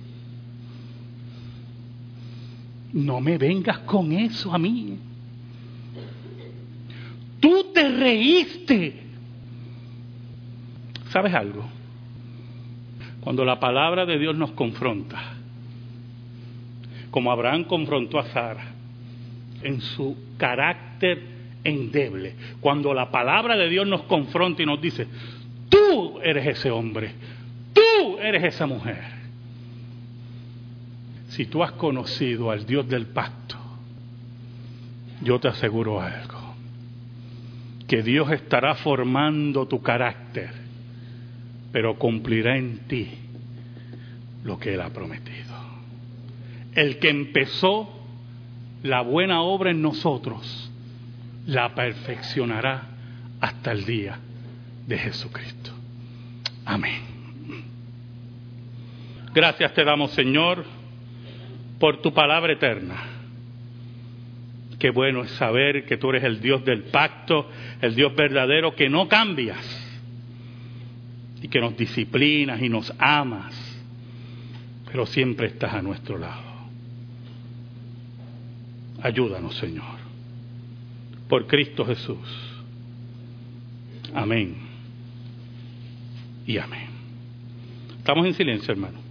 No 2.92 3.20
me 3.20 3.36
vengas 3.36 3.80
con 3.80 4.12
eso 4.12 4.52
a 4.52 4.58
mí. 4.58 4.98
Tú 7.40 7.72
te 7.74 7.88
reíste. 7.88 9.02
¿Sabes 11.10 11.34
algo? 11.34 11.64
Cuando 13.20 13.44
la 13.44 13.58
palabra 13.58 14.06
de 14.06 14.18
Dios 14.18 14.36
nos 14.36 14.52
confronta, 14.52 15.34
como 17.10 17.32
Abraham 17.32 17.64
confrontó 17.64 18.18
a 18.18 18.26
Sara, 18.26 18.75
en 19.66 19.80
su 19.80 20.16
carácter 20.36 21.20
endeble, 21.64 22.34
cuando 22.60 22.94
la 22.94 23.10
palabra 23.10 23.56
de 23.56 23.68
Dios 23.68 23.86
nos 23.86 24.02
confronta 24.02 24.62
y 24.62 24.66
nos 24.66 24.80
dice, 24.80 25.06
tú 25.68 26.20
eres 26.22 26.46
ese 26.46 26.70
hombre, 26.70 27.12
tú 27.72 28.18
eres 28.18 28.44
esa 28.44 28.66
mujer, 28.66 29.02
si 31.28 31.46
tú 31.46 31.62
has 31.62 31.72
conocido 31.72 32.50
al 32.50 32.64
Dios 32.64 32.88
del 32.88 33.06
pacto, 33.06 33.56
yo 35.22 35.40
te 35.40 35.48
aseguro 35.48 36.00
algo, 36.00 36.54
que 37.88 38.02
Dios 38.02 38.30
estará 38.30 38.76
formando 38.76 39.66
tu 39.66 39.82
carácter, 39.82 40.50
pero 41.72 41.98
cumplirá 41.98 42.56
en 42.56 42.78
ti 42.86 43.08
lo 44.44 44.58
que 44.58 44.74
Él 44.74 44.80
ha 44.80 44.90
prometido. 44.90 45.54
El 46.74 46.98
que 46.98 47.08
empezó 47.08 47.95
la 48.82 49.02
buena 49.02 49.42
obra 49.42 49.70
en 49.70 49.82
nosotros, 49.82 50.70
la 51.46 51.74
perfeccionará 51.74 52.82
hasta 53.40 53.72
el 53.72 53.84
día 53.84 54.18
de 54.86 54.98
Jesucristo. 54.98 55.72
Amén. 56.64 57.02
Gracias 59.34 59.74
te 59.74 59.84
damos, 59.84 60.12
Señor 60.12 60.64
por 61.78 62.00
tu 62.00 62.12
palabra 62.12 62.52
eterna. 62.52 62.96
Qué 64.78 64.90
bueno 64.90 65.22
es 65.22 65.30
saber 65.32 65.86
que 65.86 65.96
tú 65.96 66.10
eres 66.10 66.24
el 66.24 66.40
Dios 66.40 66.64
del 66.64 66.84
pacto, 66.84 67.48
el 67.80 67.94
Dios 67.94 68.14
verdadero, 68.14 68.74
que 68.74 68.88
no 68.88 69.08
cambias 69.08 69.82
y 71.40 71.48
que 71.48 71.60
nos 71.60 71.76
disciplinas 71.76 72.60
y 72.60 72.68
nos 72.68 72.92
amas, 72.98 73.54
pero 74.86 75.06
siempre 75.06 75.48
estás 75.48 75.74
a 75.74 75.82
nuestro 75.82 76.18
lado. 76.18 76.55
Ayúdanos, 79.06 79.54
Señor, 79.58 79.84
por 81.28 81.46
Cristo 81.46 81.86
Jesús. 81.86 82.18
Amén 84.12 84.56
y 86.44 86.58
amén. 86.58 86.88
Estamos 87.98 88.26
en 88.26 88.34
silencio, 88.34 88.72
hermano. 88.72 89.05